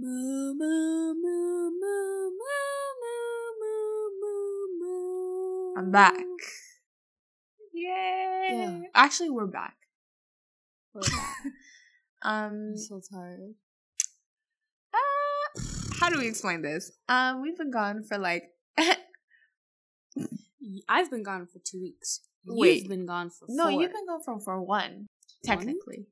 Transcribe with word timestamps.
Moo, 0.00 0.54
moo, 0.54 1.14
moo, 1.14 1.70
moo, 1.70 2.30
moo, 2.38 2.80
moo, 3.60 4.10
moo, 4.20 4.68
moo, 4.80 5.74
I'm 5.76 5.90
back. 5.90 6.14
Yay! 7.72 8.48
Yeah. 8.52 8.80
Actually, 8.94 9.30
we're 9.30 9.46
back. 9.46 9.76
We're 10.94 11.00
back. 11.10 11.36
Um, 12.22 12.70
I'm 12.72 12.76
so 12.76 13.00
tired. 13.10 13.54
uh, 14.94 15.60
how 16.00 16.10
do 16.10 16.18
we 16.18 16.28
explain 16.28 16.62
this? 16.62 16.92
Um, 17.08 17.42
we've 17.42 17.56
been 17.58 17.70
gone 17.72 18.02
for 18.04 18.18
like 18.18 18.44
I've 20.88 21.10
been 21.10 21.22
gone 21.24 21.46
for 21.46 21.58
two 21.64 21.80
weeks. 21.80 22.20
Wait. 22.46 22.80
You've 22.82 22.88
been 22.88 23.06
gone 23.06 23.30
for 23.30 23.46
no, 23.48 23.64
four. 23.64 23.72
you've 23.82 23.92
been 23.92 24.06
gone 24.06 24.22
for 24.24 24.38
for 24.40 24.62
one 24.62 25.06
technically. 25.44 26.06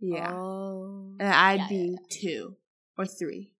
Yeah, 0.00 0.32
Oh. 0.32 1.14
and 1.20 1.28
I'd 1.28 1.60
Yeah, 1.60 1.68
be 1.68 1.90
yeah, 1.90 1.96
two 2.08 2.56
or 3.02 3.06
three 3.06 3.52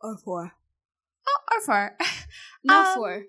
Or 0.00 0.16
four. 0.16 0.52
oh, 1.28 1.40
or 1.54 1.60
four. 1.64 1.96
Not 2.64 2.86
Um, 2.88 2.94
four. 2.96 3.22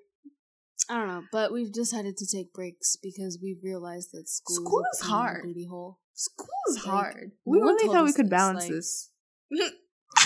I 0.90 0.98
don't 0.98 1.08
know, 1.08 1.24
but 1.32 1.52
we've 1.54 1.72
decided 1.72 2.18
to 2.18 2.26
take 2.28 2.54
breaks 2.54 2.96
because 3.02 3.40
we've 3.42 3.64
realized 3.64 4.10
that 4.14 4.28
school, 4.28 4.56
School 4.56 4.84
is 4.94 5.00
pain 5.02 5.10
in 5.10 5.12
the 5.12 5.18
hard. 5.18 5.44
Booty 5.44 5.66
hole. 5.66 6.00
School 6.14 6.48
is 6.70 6.76
Like, 6.78 6.86
hard. 6.86 7.32
We 7.46 7.60
one 7.60 7.68
really 7.76 7.88
thought 7.94 8.06
we 8.06 8.14
could 8.14 8.26
this, 8.26 8.30
balance 8.30 8.64
like- 8.64 8.72
this. 8.72 9.10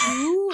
Who 0.07 0.53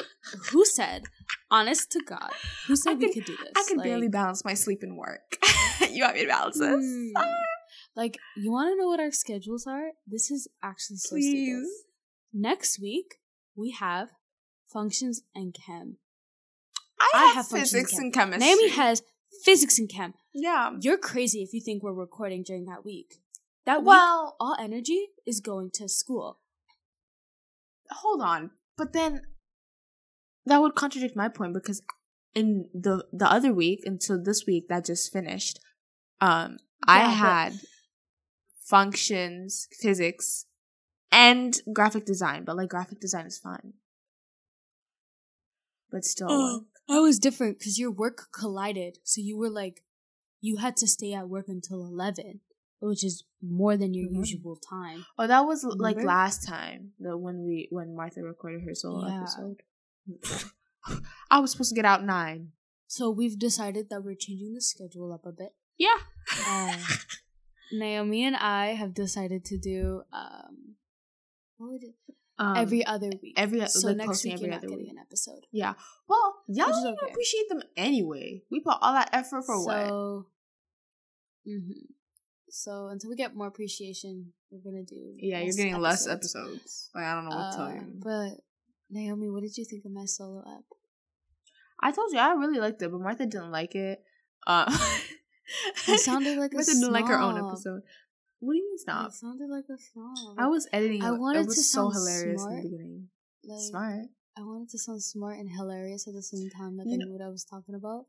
who 0.52 0.64
said? 0.66 1.04
Honest 1.50 1.92
to 1.94 2.00
God, 2.06 2.32
who 2.68 2.76
said 2.76 2.92
I 2.92 2.96
we 2.96 3.14
could 3.14 3.26
do 3.26 3.36
this? 3.36 3.52
I 3.58 3.64
can 3.68 3.78
Like, 3.78 3.86
barely 3.86 4.08
balance 4.08 4.46
my 4.46 4.54
sleep 4.54 4.84
and 4.84 4.96
work. 4.96 5.38
you 5.90 6.04
want 6.04 6.16
me 6.16 6.22
to 6.22 6.28
balance 6.28 6.60
this? 6.60 6.70
hmm. 6.86 7.10
Like, 7.96 8.18
you 8.38 8.52
want 8.52 8.72
to 8.72 8.76
know 8.80 8.88
what 8.88 9.00
our 9.00 9.12
schedules 9.12 9.66
are? 9.66 9.90
This 10.06 10.30
is 10.30 10.48
actually 10.62 10.98
so. 10.98 11.16
Please. 11.16 11.68
Next 12.32 12.80
week 12.80 13.16
we 13.56 13.72
have 13.72 14.10
functions 14.72 15.22
and 15.36 15.54
chem. 15.54 15.98
I, 17.00 17.12
I 17.14 17.26
have, 17.28 17.36
have 17.36 17.48
physics 17.48 17.94
and 17.94 18.06
and 18.06 18.14
chemistry. 18.14 18.48
Naomi 18.48 18.70
has 18.70 19.02
physics 19.44 19.78
and 19.80 19.90
chem. 19.90 20.14
yeah. 20.34 20.72
You're 20.80 20.98
crazy 20.98 21.44
if 21.44 21.54
you 21.54 21.62
think 21.62 21.84
we're 21.84 21.94
recording 21.94 22.44
during 22.44 22.66
that 22.66 22.84
week. 22.86 23.20
That 23.66 23.80
week, 23.80 23.88
Well, 23.88 24.36
all 24.40 24.56
energy 24.60 25.08
is 25.26 25.40
going 25.40 25.72
to 25.76 25.88
school. 25.90 26.40
hold 27.90 28.22
on. 28.22 28.52
But 28.78 28.94
then 28.94 29.22
that 30.46 30.62
would 30.62 30.76
contradict 30.76 31.16
my 31.16 31.30
point 31.30 31.54
because 31.54 31.82
in 32.34 32.70
the 32.74 33.06
the 33.14 33.30
other 33.32 33.54
week 33.54 33.82
until 33.86 34.22
this 34.22 34.46
week 34.48 34.68
that 34.70 34.86
just 34.86 35.14
finished, 35.14 35.60
um, 36.22 36.58
I 36.88 37.00
Yeah, 37.00 37.08
but- 37.08 37.16
had 37.18 37.54
functions, 38.66 39.68
physics, 39.80 40.46
and 41.14 41.56
graphic 41.72 42.06
design. 42.06 42.44
But 42.44 42.58
like 42.58 42.70
graphic 42.70 43.00
design 43.00 43.26
is 43.26 43.38
fine. 43.38 43.74
But 45.92 46.04
still, 46.06 46.28
Oh. 46.32 46.66
I 46.90 47.00
was 47.00 47.20
different 47.20 47.60
because 47.60 47.80
your 47.80 47.92
work 47.92 48.28
collided. 48.34 48.98
So 49.04 49.22
you 49.22 49.38
were 49.38 49.50
like, 49.50 49.84
you 50.42 50.58
had 50.58 50.76
to 50.78 50.88
stay 50.88 51.14
at 51.14 51.30
work 51.30 51.48
until 51.48 51.82
11, 51.86 52.42
which 52.80 53.04
is 53.06 53.24
more 53.42 53.78
than 53.78 53.94
your 53.94 54.10
Mhm. 54.10 54.18
usual 54.18 54.58
time. 54.58 55.06
oh, 55.18 55.28
that 55.28 55.42
was 55.46 55.64
like 55.64 55.98
last 56.04 56.46
time 56.46 56.94
the 57.00 57.16
when 57.18 57.46
we 57.46 57.68
when 57.72 57.96
Martha 57.96 58.22
recorded 58.22 58.64
her 58.66 58.76
solo 58.76 59.08
Yeah. 59.08 59.22
episode. 59.22 59.64
I 61.32 61.40
was 61.40 61.52
supposed 61.52 61.70
to 61.70 61.76
get 61.76 61.86
out 61.86 62.04
nine. 62.04 62.52
So 62.88 63.10
we've 63.10 63.40
decided 63.40 63.90
that 63.90 64.04
we're 64.04 64.16
changing 64.16 64.54
the 64.54 64.62
schedule 64.62 65.14
up 65.14 65.26
a 65.26 65.32
bit. 65.32 65.56
Yeah. 65.78 65.98
Uh, 66.46 66.78
Naomi 67.72 68.24
and 68.26 68.36
I 68.36 68.74
have 68.76 68.94
decided 68.94 69.46
to 69.46 69.58
do 69.58 70.04
um, 70.12 70.56
what 70.58 70.62
would 70.62 70.76
it, 70.76 70.83
Um, 72.40 72.58
every 72.58 72.86
other 72.86 73.10
week. 73.22 73.34
every- 73.38 73.66
so 73.68 73.88
like 73.90 73.98
next 73.98 74.24
week 74.24 74.34
every 74.34 74.46
you're 74.46 74.54
not 74.54 74.62
getting 74.62 74.78
week. 74.78 74.90
an 74.92 74.98
episode. 74.98 75.46
Yeah. 75.52 75.74
Well, 76.08 76.36
y'all 76.48 76.70
don't 76.70 76.80
even 76.80 76.96
okay. 77.02 77.12
appreciate 77.12 77.48
them 77.50 77.62
anyway. 77.78 78.42
We 78.50 78.60
put 78.60 78.78
all 78.82 78.94
that 78.94 79.10
effort 79.14 79.44
for 79.46 79.64
what? 79.64 79.88
so, 79.88 80.28
hmm 81.46 81.72
So 82.50 82.88
until 82.88 83.10
we 83.12 83.16
get 83.16 83.36
more 83.36 83.48
appreciation, 83.48 84.34
we're 84.52 84.62
gonna 84.64 84.84
do. 84.84 85.14
Yeah, 85.18 85.40
you're 85.42 85.54
getting 85.56 85.80
less 85.80 86.08
episodes. 86.08 86.90
Like 86.96 87.06
I 87.06 87.16
don't 87.16 87.30
know 87.30 87.36
what 87.36 87.52
to 87.52 87.58
tell 87.58 87.68
Uh, 87.68 87.74
you. 87.76 87.94
But 88.02 88.32
Naomi, 88.90 89.30
what 89.30 89.42
did 89.44 89.56
you 89.58 89.66
think 89.66 89.86
of 89.86 89.92
my 89.92 90.06
solo 90.06 90.40
app? 90.42 90.64
I 91.82 91.92
told 91.92 92.12
you 92.14 92.20
I 92.20 92.34
really 92.34 92.60
liked 92.60 92.82
it, 92.82 92.92
but 92.92 93.00
Martha 93.02 93.26
didn't 93.26 93.52
like 93.52 93.76
it. 93.76 94.02
Uh, 94.48 94.66
I 95.88 95.96
sounded 95.98 96.38
like 96.44 96.52
a 96.54 96.56
Martha 96.56 96.74
didn't 96.74 96.92
like 96.94 97.08
her 97.08 97.20
own 97.20 97.38
episode. 97.38 97.82
What 98.44 98.54
do 98.54 98.58
you 98.58 98.70
mean 98.70 98.78
stop? 98.78 99.12
sounded 99.14 99.50
like 99.50 99.66
a 99.74 99.78
snob. 99.80 100.36
I 100.38 100.48
was 100.48 100.68
editing. 100.74 101.02
I 101.04 101.12
wanted 101.12 101.42
it 101.42 101.46
was 101.48 101.56
to 101.58 101.64
so 101.64 101.90
sound 101.92 101.94
hilarious 101.96 102.24
in 102.34 102.38
smart, 102.40 102.64
the 102.64 102.70
beginning. 102.70 103.08
like, 103.46 103.60
Smart. 103.62 104.06
I 104.38 104.42
wanted 104.42 104.70
to 104.70 104.78
sound 104.80 105.02
smart 105.04 105.38
and 105.40 105.50
hilarious 105.50 106.08
at 106.08 106.14
the 106.14 106.24
same 106.24 106.50
time, 106.50 106.76
like 106.78 106.88
You 106.88 106.94
I 106.94 106.98
know- 106.98 107.06
knew 107.06 107.14
what 107.14 107.22
I 107.22 107.30
was 107.30 107.46
talking 107.46 107.76
about. 107.76 108.06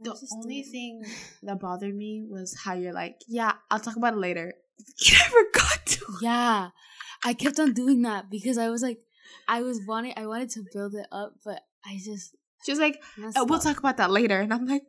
I 0.00 0.04
The 0.04 0.28
only 0.32 0.62
didn't. 0.62 0.72
thing 0.72 1.02
that 1.42 1.60
bothered 1.60 1.94
me 1.94 2.24
was 2.28 2.56
how 2.64 2.72
you're 2.74 2.92
like, 2.92 3.16
yeah, 3.28 3.52
I'll 3.70 3.80
talk 3.80 3.96
about 3.96 4.14
it 4.14 4.18
later. 4.20 4.54
You 5.06 5.12
never 5.18 5.44
got 5.52 5.86
to. 5.86 6.00
Yeah, 6.20 6.70
I 7.24 7.34
kept 7.34 7.60
on 7.60 7.72
doing 7.74 8.02
that 8.02 8.28
because 8.30 8.58
I 8.58 8.70
was 8.70 8.82
like, 8.82 8.98
I 9.46 9.62
was 9.62 9.80
wanting, 9.86 10.14
I 10.16 10.26
wanted 10.26 10.50
to 10.50 10.64
build 10.72 10.94
it 10.94 11.06
up, 11.12 11.34
but 11.44 11.60
I 11.86 11.98
just 12.02 12.34
She 12.64 12.72
was 12.72 12.80
like, 12.80 13.02
uh, 13.36 13.44
we'll 13.48 13.60
talk 13.60 13.78
about 13.78 13.98
that 13.98 14.10
later, 14.10 14.40
and 14.40 14.52
I'm 14.52 14.66
like, 14.66 14.82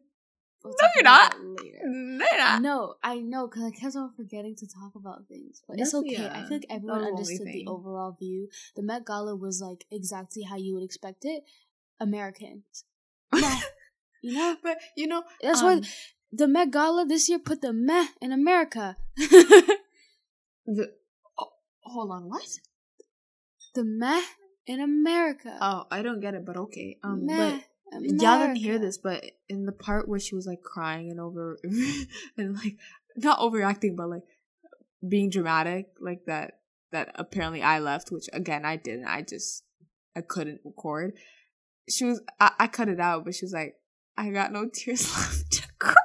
We'll 0.66 0.74
No, 0.82 0.88
you're 0.96 1.04
not. 1.04 1.36
later. 1.40 1.80
no, 1.86 2.26
you're 2.32 2.38
not. 2.40 2.62
No, 2.62 2.96
I 3.04 3.20
know 3.20 3.48
because 3.48 3.64
I 3.64 3.72
kept 3.72 3.96
on 3.96 4.12
forgetting 4.18 4.56
to 4.58 4.68
talk 4.68 4.96
about 4.96 5.28
things, 5.28 5.62
but 5.68 5.80
it's 5.80 5.92
That's- 5.92 6.12
okay. 6.12 6.28
I 6.28 6.42
feel 6.48 6.58
like 6.58 6.66
everyone 6.70 7.00
was 7.00 7.06
the 7.06 7.10
only 7.10 7.12
understood 7.22 7.48
the 7.48 7.66
overall 7.68 8.12
view. 8.20 8.50
The 8.76 8.82
Met 8.82 9.06
Gala 9.06 9.36
was 9.36 9.62
like 9.62 9.86
exactly 9.92 10.44
how 10.44 10.58
you 10.58 10.74
would 10.74 10.84
expect 10.84 11.24
it. 11.24 11.44
Americans, 12.00 12.84
meh, 13.34 13.60
you 14.22 14.34
know. 14.34 14.58
But 14.62 14.78
you 14.98 15.08
know, 15.08 15.24
That's 15.42 15.62
um, 15.62 15.80
why 15.82 15.88
the 16.32 16.48
Met 16.48 16.72
Gala 16.72 17.06
this 17.06 17.30
year 17.30 17.40
put 17.40 17.62
the 17.62 17.72
meh 17.72 18.08
in 18.22 18.32
America. 18.34 18.98
the 19.18 20.92
oh, 21.40 21.50
hold 21.84 22.12
on, 22.12 22.28
what? 22.30 22.44
the 23.76 23.84
meh 23.84 24.24
in 24.66 24.80
America. 24.82 25.56
Oh, 25.62 25.86
I 25.92 26.02
don't 26.02 26.20
get 26.20 26.34
it, 26.34 26.46
but 26.46 26.58
okay. 26.58 26.98
Um, 27.04 27.26
meh. 27.26 27.52
but 27.52 27.64
Um, 27.98 28.04
y'all 28.06 28.40
didn't 28.40 28.56
hear 28.58 28.78
this, 28.80 28.98
but 28.98 29.24
in 29.50 29.66
the 29.66 29.72
part 29.72 30.08
where 30.08 30.20
she 30.20 30.36
was 30.36 30.46
like 30.48 30.62
crying 30.64 31.10
and 31.12 31.20
over 31.20 31.58
and 32.38 32.56
like 32.56 32.78
not 33.16 33.40
overacting, 33.40 33.96
but 33.96 34.10
like 34.10 34.24
being 35.08 35.30
dramatic, 35.30 35.88
like 36.00 36.26
that 36.26 36.60
that 36.92 37.12
apparently 37.16 37.62
I 37.62 37.80
left, 37.80 38.12
which 38.12 38.28
again 38.34 38.66
I 38.66 38.76
didn't. 38.78 39.06
I 39.06 39.22
just 39.22 39.64
I 40.16 40.22
couldn't 40.22 40.62
record. 40.66 41.14
She 41.90 42.06
was 42.06 42.22
I, 42.40 42.52
I 42.60 42.68
cut 42.68 42.90
it 42.90 43.00
out, 43.00 43.26
but 43.26 43.36
she 43.36 43.46
was 43.46 43.54
like, 43.54 43.76
I 44.18 44.30
got 44.30 44.52
no 44.52 44.68
tears 44.74 45.10
left 45.16 45.52
to 45.54 45.68
cry. 45.80 45.96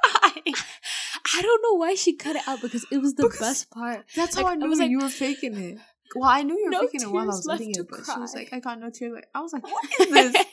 I 1.33 1.41
don't 1.41 1.61
know 1.63 1.77
why 1.77 1.95
she 1.95 2.13
cut 2.15 2.35
it 2.35 2.41
out 2.47 2.61
because 2.61 2.85
it 2.91 2.97
was 2.97 3.13
the 3.15 3.23
Because 3.23 3.39
best 3.39 3.71
part. 3.71 4.03
That's 4.15 4.35
Like, 4.35 4.45
how 4.45 4.49
I 4.51 4.53
I 4.53 4.55
knew 4.55 4.67
was 4.69 4.79
like- 4.79 4.89
you 4.91 4.99
were 4.99 5.09
faking 5.09 5.55
it. 5.55 5.77
Well, 6.13 6.29
I 6.29 6.43
knew 6.43 6.57
you 6.57 6.65
were 6.65 6.71
No 6.71 6.81
faking 6.81 7.03
it 7.03 7.09
while 7.09 7.23
I 7.23 7.27
was 7.27 7.47
editing 7.47 7.73
to 7.75 7.81
it, 7.81 7.87
but 7.89 7.99
she 8.05 8.19
was 8.19 8.35
like, 8.35 8.49
I 8.51 8.59
got 8.59 8.81
no 8.81 8.89
tears. 8.89 9.13
Like, 9.15 9.27
I 9.33 9.39
was 9.39 9.53
like, 9.53 9.63
what 9.71 9.85
is 10.01 10.09
this? 10.33 10.45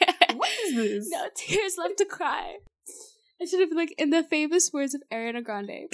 Is 0.77 1.09
this? 1.09 1.11
no 1.11 1.29
tears 1.35 1.77
left 1.79 1.99
to 1.99 2.05
cry. 2.05 2.59
I 3.41 3.45
should 3.45 3.61
have 3.61 3.69
been 3.69 3.79
like 3.79 3.95
in 3.99 4.11
the 4.11 4.23
famous 4.23 4.73
words 4.73 4.95
of 4.95 5.03
Ariana 5.13 5.45
Grande. 5.45 5.71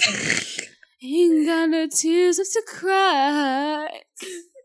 Ain't 1.03 1.45
got 1.45 1.69
no 1.69 1.87
tears 1.87 2.39
left 2.39 2.53
to 2.53 2.63
cry. 2.67 4.01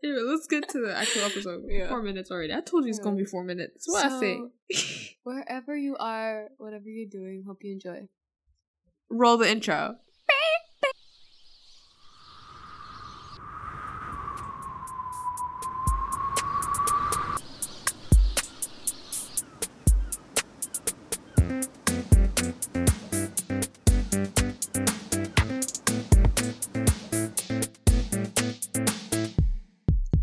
Anyway, 0.03 0.21
let's 0.25 0.47
get 0.47 0.67
to 0.69 0.81
the 0.81 0.97
actual 0.97 1.21
episode. 1.23 1.63
Yeah. 1.67 1.89
Four 1.89 2.01
minutes 2.01 2.31
already. 2.31 2.53
I 2.53 2.61
told 2.61 2.85
you 2.85 2.89
it's 2.89 2.99
gonna 2.99 3.15
be 3.15 3.25
four 3.25 3.43
minutes. 3.43 3.85
What 3.87 4.05
I 4.05 4.19
say. 4.19 4.39
Wherever 5.23 5.75
you 5.75 5.95
are, 5.97 6.47
whatever 6.57 6.89
you're 6.89 7.09
doing, 7.09 7.43
hope 7.45 7.59
you 7.61 7.73
enjoy. 7.73 8.07
Roll 9.11 9.37
the 9.37 9.49
intro. 9.49 9.97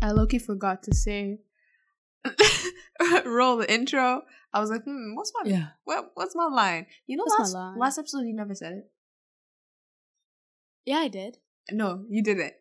I 0.09 0.11
Loki 0.11 0.39
forgot 0.39 0.81
to 0.83 0.95
say 0.95 1.39
roll 3.25 3.57
the 3.57 3.71
intro. 3.71 4.23
I 4.51 4.59
was 4.59 4.69
like, 4.71 4.83
hmm, 4.83 5.13
what's 5.15 5.31
my 5.35 5.49
Yeah. 5.49 5.67
what 5.85 6.11
what's 6.15 6.35
my 6.35 6.45
line? 6.47 6.87
You 7.05 7.17
know, 7.17 7.23
What's 7.25 7.37
my 7.37 7.43
last 7.45 7.53
line? 7.53 7.77
last 7.79 7.97
episode 7.99 8.21
you 8.25 8.33
never 8.33 8.55
said 8.55 8.73
it. 8.73 8.91
Yeah, 10.85 10.97
I 10.97 11.07
did. 11.07 11.37
No, 11.71 12.05
you 12.09 12.23
didn't. 12.23 12.53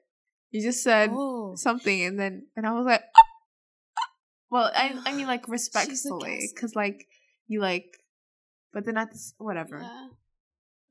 You 0.50 0.60
just 0.62 0.82
said 0.82 1.10
Oh. 1.12 1.54
something, 1.56 2.02
and 2.04 2.18
then 2.20 2.46
and 2.56 2.66
I 2.66 2.72
was 2.72 2.84
like, 2.84 3.02
well, 4.50 4.70
I 4.74 4.98
I 5.06 5.14
mean 5.14 5.26
like 5.26 5.48
respectfully, 5.58 6.50
because 6.54 6.76
like 6.76 7.06
you 7.46 7.60
like, 7.60 7.96
but 8.72 8.84
then 8.84 8.94
that's 8.96 9.32
whatever. 9.38 9.80
Yeah. 9.82 10.08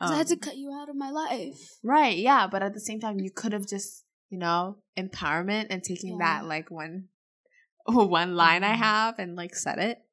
'Cause 0.01 0.12
I 0.12 0.18
had 0.18 0.27
to 0.27 0.33
Um, 0.33 0.39
cut 0.39 0.57
you 0.57 0.71
out 0.71 0.89
of 0.89 0.95
my 0.95 1.10
life. 1.10 1.77
Right, 1.83 2.18
yeah, 2.18 2.45
but 2.48 2.62
at 2.62 2.74
the 2.74 2.80
same 2.80 3.00
time, 3.00 3.19
you 3.19 3.31
could 3.31 3.51
have 3.53 3.65
just, 3.68 4.06
you 4.29 4.38
know, 4.38 4.77
empowerment 4.97 5.68
and 5.69 5.83
taking 5.83 6.19
Yeah. 6.19 6.25
that 6.39 6.45
like 6.45 6.69
one 6.71 7.09
one 7.85 8.35
line 8.35 8.63
I 8.63 8.74
Mhm. 8.74 8.77
have 8.79 9.19
and 9.19 9.35
like 9.35 9.56
said 9.56 9.79
it. 9.79 10.03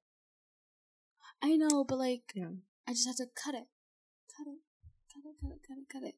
I 1.43 1.57
know, 1.57 1.85
but 1.85 1.99
like, 1.99 2.33
Yeah. 2.35 2.51
I 2.87 2.93
just 2.93 3.07
had 3.07 3.17
to 3.17 3.27
cut 3.27 3.55
it, 3.55 3.67
cut 4.37 4.47
it, 4.47 4.61
cut 5.13 5.25
it, 5.27 5.37
cut 5.41 5.51
it, 5.53 5.61
cut 5.69 5.79
it, 5.79 5.89
cut 5.93 6.03
it. 6.05 6.17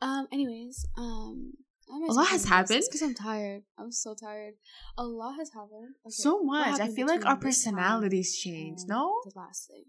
Um. 0.00 0.26
Anyways, 0.32 0.86
um. 0.96 1.52
I 1.90 2.04
A 2.06 2.12
lot 2.12 2.26
has 2.28 2.44
happened. 2.44 2.82
Because 2.86 3.00
I'm 3.00 3.14
tired. 3.14 3.62
I'm 3.78 3.90
so 3.90 4.14
tired. 4.14 4.54
A 4.98 5.04
lot 5.06 5.36
has 5.38 5.48
happened. 5.54 5.94
Okay, 6.04 6.10
So 6.10 6.42
much. 6.42 6.80
I 6.80 6.88
feel 6.88 7.06
like 7.06 7.24
our 7.24 7.36
between 7.36 7.48
this 7.48 7.64
time 7.64 7.74
personalities 7.76 8.36
change. 8.36 8.80
and 8.80 8.88
No. 8.90 9.20
The 9.24 9.32
last 9.34 9.68
thing. 9.68 9.84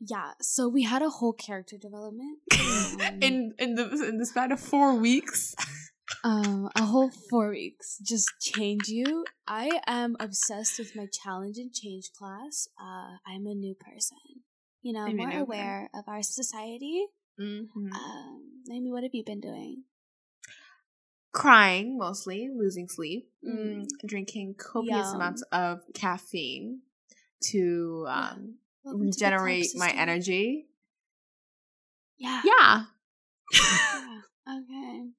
Yeah. 0.00 0.32
So 0.40 0.68
we 0.70 0.84
had 0.84 1.02
a 1.02 1.10
whole 1.10 1.34
character 1.34 1.76
development. 1.76 2.38
um, 2.58 3.00
in 3.20 3.52
in 3.58 3.74
the 3.74 3.84
in 4.08 4.16
the 4.16 4.24
span 4.24 4.52
of 4.52 4.60
four 4.60 4.94
weeks. 4.94 5.54
um 6.24 6.68
a 6.74 6.82
whole 6.84 7.10
four 7.10 7.50
weeks 7.50 7.98
just 8.02 8.28
change 8.40 8.88
you 8.88 9.24
i 9.46 9.70
am 9.86 10.16
obsessed 10.20 10.78
with 10.78 10.94
my 10.96 11.06
challenge 11.12 11.58
and 11.58 11.72
change 11.72 12.10
class 12.12 12.68
uh 12.80 13.16
i'm 13.26 13.46
a 13.46 13.54
new 13.54 13.74
person 13.74 14.18
you 14.82 14.92
know 14.92 15.00
I'm 15.00 15.16
more 15.16 15.30
aware 15.30 15.88
of 15.94 16.04
our 16.08 16.22
society 16.22 17.06
Mhm. 17.38 17.92
um 17.94 18.42
amy 18.72 18.90
what 18.90 19.02
have 19.04 19.14
you 19.14 19.24
been 19.24 19.40
doing 19.40 19.84
Crying 21.30 21.98
mostly, 21.98 22.48
losing 22.52 22.88
sleep, 22.88 23.30
Mm. 23.44 23.82
mm, 23.84 23.86
drinking 24.06 24.54
copious 24.54 25.06
Yum. 25.12 25.14
amounts 25.16 25.42
of 25.52 25.82
caffeine 25.94 26.80
to 27.52 28.04
Yeah. 28.08 28.30
um, 28.30 28.54
Welcome 28.82 29.00
to 29.00 29.06
regenerate 29.06 29.76
my 29.76 29.90
energy. 29.90 30.66
yeah 32.16 32.40
Yeah. 32.44 32.84
yeah 33.52 34.20
okay 34.48 35.10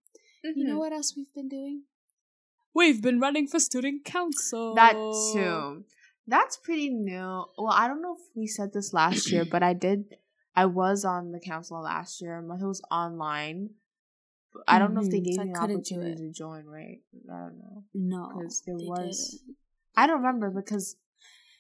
you 0.44 0.64
know 0.64 0.76
Mhm. 0.76 0.80
what 0.80 0.94
else 0.94 1.16
we've 1.16 1.34
been 1.34 1.50
doing 1.50 1.84
we've 2.74 3.02
been 3.02 3.20
running 3.20 3.48
for 3.48 3.60
student 3.60 4.06
council 4.06 4.76
That 4.76 4.94
too. 5.34 5.84
That's 6.28 6.56
pretty 6.58 6.90
new. 6.90 7.46
Well, 7.58 7.74
I 7.74 7.88
don't 7.88 8.02
know 8.04 8.14
if 8.14 8.22
we 8.36 8.46
said 8.46 8.72
this 8.72 8.94
last 8.94 9.32
year, 9.32 9.44
but 9.44 9.64
I 9.64 9.74
did. 9.74 10.18
I 10.56 10.66
was 10.68 11.04
on 11.04 11.32
the 11.32 11.40
council 11.40 11.82
last 11.82 12.22
year. 12.22 12.38
It 12.38 12.46
was 12.46 12.82
online. 12.92 13.72
I 14.68 14.78
don't 14.80 14.94
know 14.94 15.02
if 15.02 15.10
they 15.10 15.20
Mhm, 15.22 15.26
gave 15.26 15.36
so 15.36 15.44
me 15.44 15.50
an 15.50 15.58
opportunity 15.58 16.16
to 16.28 16.32
join. 16.32 16.66
Right? 16.66 17.02
I 17.34 17.38
don't 17.46 17.58
know. 17.58 17.84
no 17.96 18.30
'Cause 18.34 18.62
there 18.66 18.76
was- 18.78 19.32
didn't. 19.32 19.58
I 19.98 20.06
don't 20.08 20.18
remember 20.22 20.52
because 20.52 20.96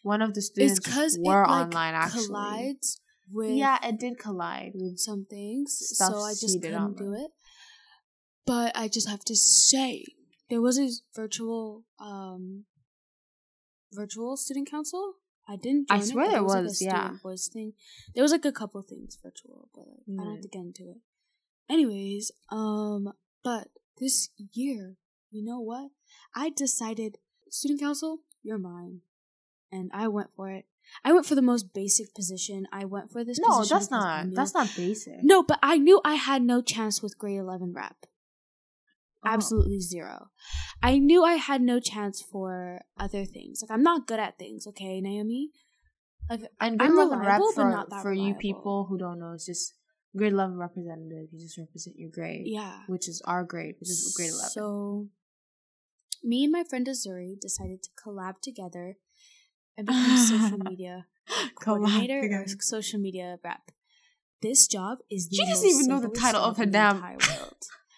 one 0.04 0.22
of 0.22 0.34
the 0.36 0.40
it's 0.40 0.48
students 0.48 0.80
because 0.80 1.18
were 1.20 1.44
it 1.44 1.48
like 1.48 1.66
online 1.66 1.94
actually. 1.96 2.28
collides 2.28 3.02
with 3.32 3.52
Yeah, 3.58 3.80
it 3.86 4.00
did 4.00 4.20
collide 4.20 4.74
with 4.76 5.00
some 5.00 5.26
things, 5.26 5.98
so 5.98 6.20
I 6.22 6.34
just 6.34 6.62
couldn't 6.62 6.96
do 6.98 7.14
it. 7.14 7.32
But 8.50 8.76
I 8.76 8.88
just 8.88 9.08
have 9.08 9.24
to 9.26 9.36
say, 9.36 10.06
there 10.50 10.60
was 10.68 10.80
a 10.80 10.90
virtual, 11.16 11.84
um, 12.00 12.66
virtual 13.94 14.38
student 14.38 14.70
council. 14.70 15.14
I 15.48 15.56
didn't. 15.56 15.86
I 15.92 16.00
swear 16.02 16.26
it, 16.26 16.32
there 16.32 16.44
was, 16.44 16.54
like, 16.54 16.62
a 16.62 16.64
was, 16.64 16.82
yeah. 16.82 16.90
student 17.02 17.22
voice 17.22 17.48
thing. 17.48 17.74
There 18.14 18.24
was 18.24 18.32
like 18.32 18.46
a 18.46 18.52
couple 18.52 18.82
things 18.82 19.18
virtual, 19.22 19.70
but 19.76 19.86
like, 19.88 20.04
I 20.08 20.24
don't 20.24 20.26
Mm. 20.28 20.36
have 20.36 20.42
to 20.42 20.48
get 20.48 20.62
into 20.62 20.84
it. 20.94 20.98
Anyways, 21.70 22.32
um, 22.50 23.14
but 23.44 23.68
this 24.00 24.30
year, 24.54 24.96
you 25.32 25.44
know 25.44 25.60
what? 25.60 25.92
I 26.36 26.50
decided 26.50 27.18
student 27.50 27.80
council, 27.80 28.12
you're 28.42 28.58
mine, 28.58 29.02
and 29.72 29.92
I 29.94 30.08
went 30.08 30.30
for 30.36 30.50
it. 30.50 30.66
I 31.04 31.14
went 31.14 31.28
for 31.28 31.36
the 31.36 31.44
most 31.44 31.72
basic 31.74 32.16
position. 32.16 32.68
I 32.72 32.86
went 32.86 33.12
for 33.12 33.24
this. 33.24 33.38
No, 33.40 33.64
that's 33.64 33.92
not. 33.92 34.32
That's 34.34 34.56
not 34.56 34.70
basic. 34.76 35.24
no, 35.24 35.44
but 35.44 35.60
I 35.62 35.78
knew 35.78 36.02
I 36.04 36.16
had 36.16 36.42
no 36.42 36.62
chance 36.64 37.04
with 37.04 37.20
grade 37.20 37.38
11 37.38 37.74
rep. 37.74 38.08
Oh. 39.26 39.30
Absolutely 39.30 39.80
zero. 39.82 40.30
I 40.82 40.98
knew 40.98 41.24
I 41.24 41.34
had 41.34 41.62
no 41.62 41.80
chance 41.80 42.22
for 42.22 42.82
other 42.98 43.26
things. 43.26 43.62
Like, 43.62 43.72
I'm 43.72 43.84
not 43.84 44.08
good 44.08 44.20
at 44.20 44.38
things, 44.38 44.66
okay, 44.68 45.02
Naomi? 45.02 45.52
Like, 46.30 46.42
And 46.62 46.82
I'm 46.82 46.90
grade 46.90 46.92
eleven 46.92 47.20
rep 47.20 47.28
reliable, 47.28 47.52
but 47.56 47.62
for 47.64 47.70
not 47.70 47.90
that 47.90 48.02
for 48.02 48.14
you 48.14 48.36
people 48.36 48.86
who 48.88 48.98
don't 48.98 49.20
know, 49.20 49.34
it's 49.34 49.46
just 49.46 49.74
grade 50.16 50.34
eleven 50.34 50.58
representative. 50.58 51.28
You 51.32 51.40
just 51.40 51.58
represent 51.58 51.96
your 51.98 52.12
grade, 52.12 52.44
yeah. 52.46 52.82
which 52.88 53.10
is 53.10 53.22
our 53.26 53.44
grade, 53.44 53.76
which 53.80 53.90
is 53.90 54.14
grade 54.16 54.30
eleven. 54.32 54.50
So, 54.52 55.08
me 56.24 56.44
and 56.44 56.52
my 56.52 56.64
friend 56.64 56.86
Azuri 56.88 57.40
decided 57.40 57.84
to 57.84 57.90
collab 58.02 58.42
together 58.42 58.98
and 59.76 59.88
become 59.88 60.18
social 60.18 60.58
media 60.70 61.08
coordinator 61.62 62.22
or 62.32 62.46
social 62.60 63.00
media 63.00 63.38
rep. 63.44 63.72
This 64.42 64.68
job 64.68 65.00
is 65.12 65.28
the 65.30 65.36
She 65.36 65.46
doesn't 65.46 65.68
even 65.68 65.88
know 65.88 66.00
the 66.00 66.10
title 66.10 66.44
of 66.44 66.58
her 66.58 66.66
damn- 66.66 67.02
world. 67.02 67.20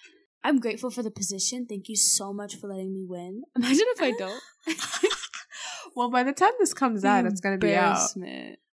I'm 0.43 0.59
grateful 0.59 0.89
for 0.89 1.03
the 1.03 1.11
position. 1.11 1.65
Thank 1.67 1.88
you 1.89 1.95
so 1.95 2.33
much 2.33 2.55
for 2.55 2.67
letting 2.67 2.93
me 2.93 3.05
win. 3.07 3.43
Imagine 3.55 3.85
if 3.95 4.01
I 4.01 4.11
don't. 4.11 4.41
well, 5.95 6.09
by 6.09 6.23
the 6.23 6.33
time 6.33 6.51
this 6.59 6.73
comes 6.73 7.05
out, 7.05 7.25
it's 7.25 7.41
gonna 7.41 7.57
be 7.57 7.75
out. 7.75 7.99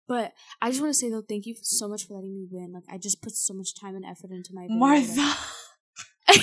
But 0.07 0.33
I 0.62 0.69
just 0.69 0.81
want 0.81 0.94
to 0.94 1.00
say 1.00 1.09
though, 1.09 1.23
thank 1.27 1.47
you 1.47 1.56
so 1.62 1.88
much 1.88 2.06
for 2.06 2.13
letting 2.13 2.35
me 2.35 2.45
win. 2.50 2.71
Like 2.71 2.83
I 2.89 2.97
just 3.00 3.21
put 3.23 3.33
so 3.33 3.53
much 3.56 3.73
time 3.79 3.95
and 3.95 4.06
effort 4.06 4.29
into 4.31 4.53
my. 4.53 4.67
Martha. 4.69 5.35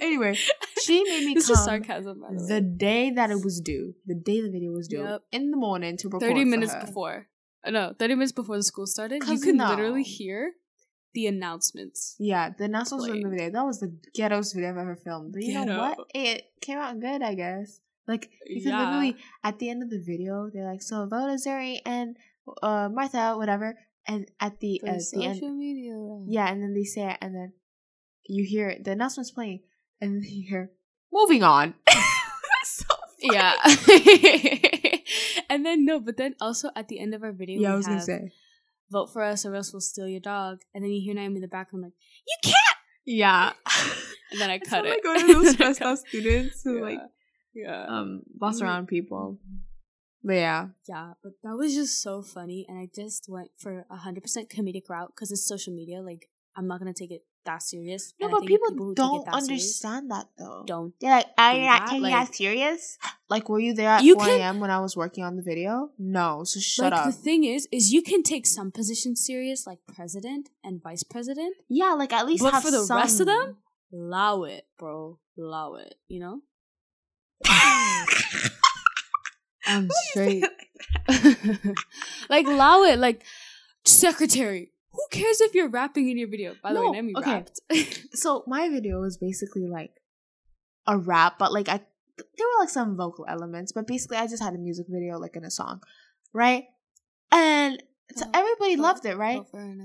anyway, 0.00 0.36
she 0.82 1.02
made 1.04 1.26
me 1.26 1.34
this 1.34 1.48
come 1.48 1.56
sarcasm. 1.56 2.22
The, 2.48 2.60
day 2.60 3.10
that 3.10 3.30
it 3.30 3.42
was 3.42 3.60
due, 3.60 3.94
the 4.06 4.14
day 4.14 4.40
the 4.40 4.50
video 4.50 4.70
was 4.72 4.86
due, 4.86 5.02
Yep. 5.02 5.22
in 5.32 5.50
the 5.50 5.56
morning 5.56 5.96
to 5.98 6.08
record. 6.08 6.20
Thirty 6.22 6.44
minutes 6.44 6.74
before. 6.74 7.26
Uh, 7.64 7.70
No, 7.70 7.94
thirty 7.98 8.14
minutes 8.14 8.32
before 8.32 8.56
the 8.56 8.62
school 8.62 8.86
started. 8.86 9.22
you 9.26 9.40
could 9.40 9.56
no. 9.56 9.68
literally 9.68 10.02
hear 10.04 10.52
the 11.14 11.26
announcements. 11.26 12.16
Yeah, 12.18 12.50
the 12.56 12.64
announcements 12.64 13.06
in 13.08 13.20
the 13.22 13.28
video. 13.28 13.50
That 13.50 13.64
was 13.64 13.80
the 13.80 13.94
ghettoest 14.16 14.54
video 14.54 14.70
I've 14.70 14.78
ever 14.78 14.96
filmed. 14.96 15.32
But 15.32 15.42
you 15.42 15.64
know 15.64 15.78
what? 15.78 15.98
It 16.14 16.44
came 16.60 16.78
out 16.78 16.98
good, 17.00 17.22
I 17.22 17.34
guess. 17.34 17.80
Like 18.08 18.30
because 18.46 18.66
Yeah. 18.66 18.78
literally 18.84 19.16
at 19.44 19.58
the 19.58 19.70
end 19.70 19.82
of 19.82 19.90
the 19.90 20.00
video, 20.00 20.50
they're 20.52 20.66
like, 20.66 20.82
"So 20.82 21.06
vote 21.06 21.30
Azuri 21.30 21.78
and 21.86 22.16
uh, 22.62 22.88
Martha, 22.90 23.36
whatever." 23.36 23.78
And 24.08 24.28
at 24.40 24.58
the 24.58 24.80
at 24.84 24.98
the 25.12 25.24
end, 25.24 25.36
social 25.36 25.54
media. 25.54 25.94
yeah, 26.26 26.50
and 26.50 26.60
then 26.62 26.74
they 26.74 26.82
say 26.82 27.10
it, 27.10 27.18
and 27.20 27.34
then 27.34 27.52
you 28.26 28.44
hear 28.44 28.68
it, 28.68 28.82
the 28.82 28.92
announcement's 28.92 29.30
playing, 29.30 29.60
and 30.00 30.16
then 30.22 30.28
you 30.28 30.48
hear, 30.48 30.72
"Moving 31.12 31.44
on." 31.44 31.74
so. 32.64 32.86
Yeah. 33.22 33.54
and 35.48 35.64
then 35.64 35.84
no, 35.84 36.00
but 36.00 36.16
then 36.16 36.34
also 36.40 36.70
at 36.74 36.88
the 36.88 36.98
end 36.98 37.14
of 37.14 37.22
our 37.22 37.30
video, 37.32 37.60
yeah, 37.60 37.72
I 37.72 37.76
was 37.76 37.86
gonna 37.86 38.00
say, 38.02 38.32
vote 38.92 39.08
for 39.12 39.22
us 39.22 39.44
or 39.46 39.54
else 39.54 39.72
we'll 39.72 39.80
steal 39.80 40.06
your 40.08 40.20
dog. 40.20 40.58
And 40.74 40.84
then 40.84 40.90
you 40.90 41.00
hear 41.04 41.14
Naomi 41.14 41.36
in 41.36 41.42
the 41.42 41.48
background 41.48 41.82
like, 41.84 41.94
you 42.30 42.36
can't. 42.50 42.76
yeah. 43.06 43.52
And 44.32 44.40
then 44.40 44.48
I 44.50 44.58
cut 44.70 44.86
it. 44.86 45.00
one 45.04 45.16
of 45.20 45.26
those 45.26 45.28
And 45.28 45.44
then 45.44 45.46
I 45.46 45.52
stressed 45.52 45.82
out 45.82 45.98
students 45.98 46.62
who 46.64 46.76
Yeah. 46.76 46.82
like 46.90 47.00
Yeah. 47.54 47.84
um 47.94 48.22
boss 48.42 48.60
Mm. 48.60 48.62
around 48.64 48.86
people. 48.88 49.38
But 50.24 50.34
yeah, 50.34 50.68
yeah, 50.88 51.08
but 51.22 51.32
that 51.42 51.56
was 51.56 51.74
just 51.74 52.00
so 52.00 52.22
funny, 52.22 52.64
and 52.68 52.78
I 52.78 52.86
just 52.94 53.26
went 53.28 53.50
for 53.58 53.84
a 53.90 53.96
hundred 54.04 54.22
percent 54.22 54.48
comedic 54.48 54.88
route 54.88 55.10
because 55.14 55.32
it's 55.32 55.44
social 55.54 55.74
media. 55.74 56.00
Like, 56.00 56.22
I'm 56.56 56.68
not 56.68 56.78
gonna 56.78 56.94
take 56.94 57.10
it 57.10 57.22
that 57.44 57.62
serious. 57.62 58.14
no, 58.20 58.28
but 58.28 58.46
people, 58.46 58.68
it 58.68 58.96
don't 58.96 59.22
serious 59.24 59.42
understand 59.42 60.10
that 60.10 60.28
though. 60.38 60.64
Don't. 60.66 60.94
They're 61.00 61.10
like, 61.10 61.26
are 61.38 61.54
you 61.54 61.66
not 61.66 61.88
taking 61.88 62.02
that 62.02 62.34
serious? 62.34 62.98
Like, 63.28 63.48
were 63.48 63.58
you 63.60 63.74
there 63.74 63.90
at 63.90 64.04
You 64.04 64.14
4 64.16 64.28
a.m. 64.28 64.60
when 64.60 64.70
I 64.70 64.80
was 64.80 64.96
working 64.96 65.24
on 65.24 65.36
the 65.36 65.42
video? 65.42 65.90
No, 65.98 66.44
so 66.44 66.60
shut 66.60 66.92
like 66.92 67.00
up. 67.00 67.06
the 67.06 67.12
thing 67.12 67.44
is, 67.44 67.66
is 67.72 67.92
you 67.92 68.02
can 68.02 68.22
take 68.22 68.46
some 68.46 68.70
positions 68.70 69.24
serious, 69.24 69.66
like 69.66 69.78
president 69.94 70.50
and 70.62 70.82
vice 70.82 71.02
president, 71.02 71.56
yeah, 71.68 71.92
like 71.92 72.12
at 72.12 72.26
least 72.26 72.42
but 72.42 72.54
have 72.54 72.62
for 72.62 72.70
the 72.70 72.86
rest 72.90 73.20
of 73.20 73.26
them, 73.26 73.56
allow 73.92 74.44
it, 74.44 74.66
bro, 74.78 75.18
allow 75.38 75.74
it. 75.74 75.94
You 76.08 76.20
know. 76.20 76.42
I'm 79.64 79.88
straight. 80.10 80.44
like 82.28 82.46
allow 82.46 82.82
it, 82.82 82.98
like 82.98 83.24
secretary. 83.84 84.71
Who 84.92 85.00
cares 85.10 85.40
if 85.40 85.54
you're 85.54 85.68
rapping 85.68 86.08
in 86.08 86.18
your 86.18 86.28
video? 86.28 86.54
By 86.62 86.72
the 86.72 86.80
No, 86.80 86.90
way, 86.90 86.96
Nemi 86.96 87.14
okay. 87.16 87.32
rapped. 87.32 87.60
so 88.14 88.44
my 88.46 88.68
video 88.68 89.00
was 89.00 89.16
basically 89.16 89.66
like 89.66 89.92
a 90.86 90.98
rap, 90.98 91.38
but 91.38 91.52
like 91.52 91.68
I 91.68 91.80
there 92.18 92.46
were 92.46 92.60
like 92.60 92.68
some 92.68 92.96
vocal 92.96 93.24
elements, 93.28 93.72
but 93.72 93.86
basically 93.86 94.18
I 94.18 94.26
just 94.26 94.42
had 94.42 94.54
a 94.54 94.58
music 94.58 94.86
video 94.88 95.18
like 95.18 95.34
in 95.34 95.44
a 95.44 95.50
song, 95.50 95.80
right? 96.32 96.64
And 97.30 97.82
so 98.14 98.26
Oh, 98.26 98.30
everybody 98.34 98.76
oh, 98.78 98.82
loved 98.82 99.06
it, 99.06 99.16
right? 99.16 99.42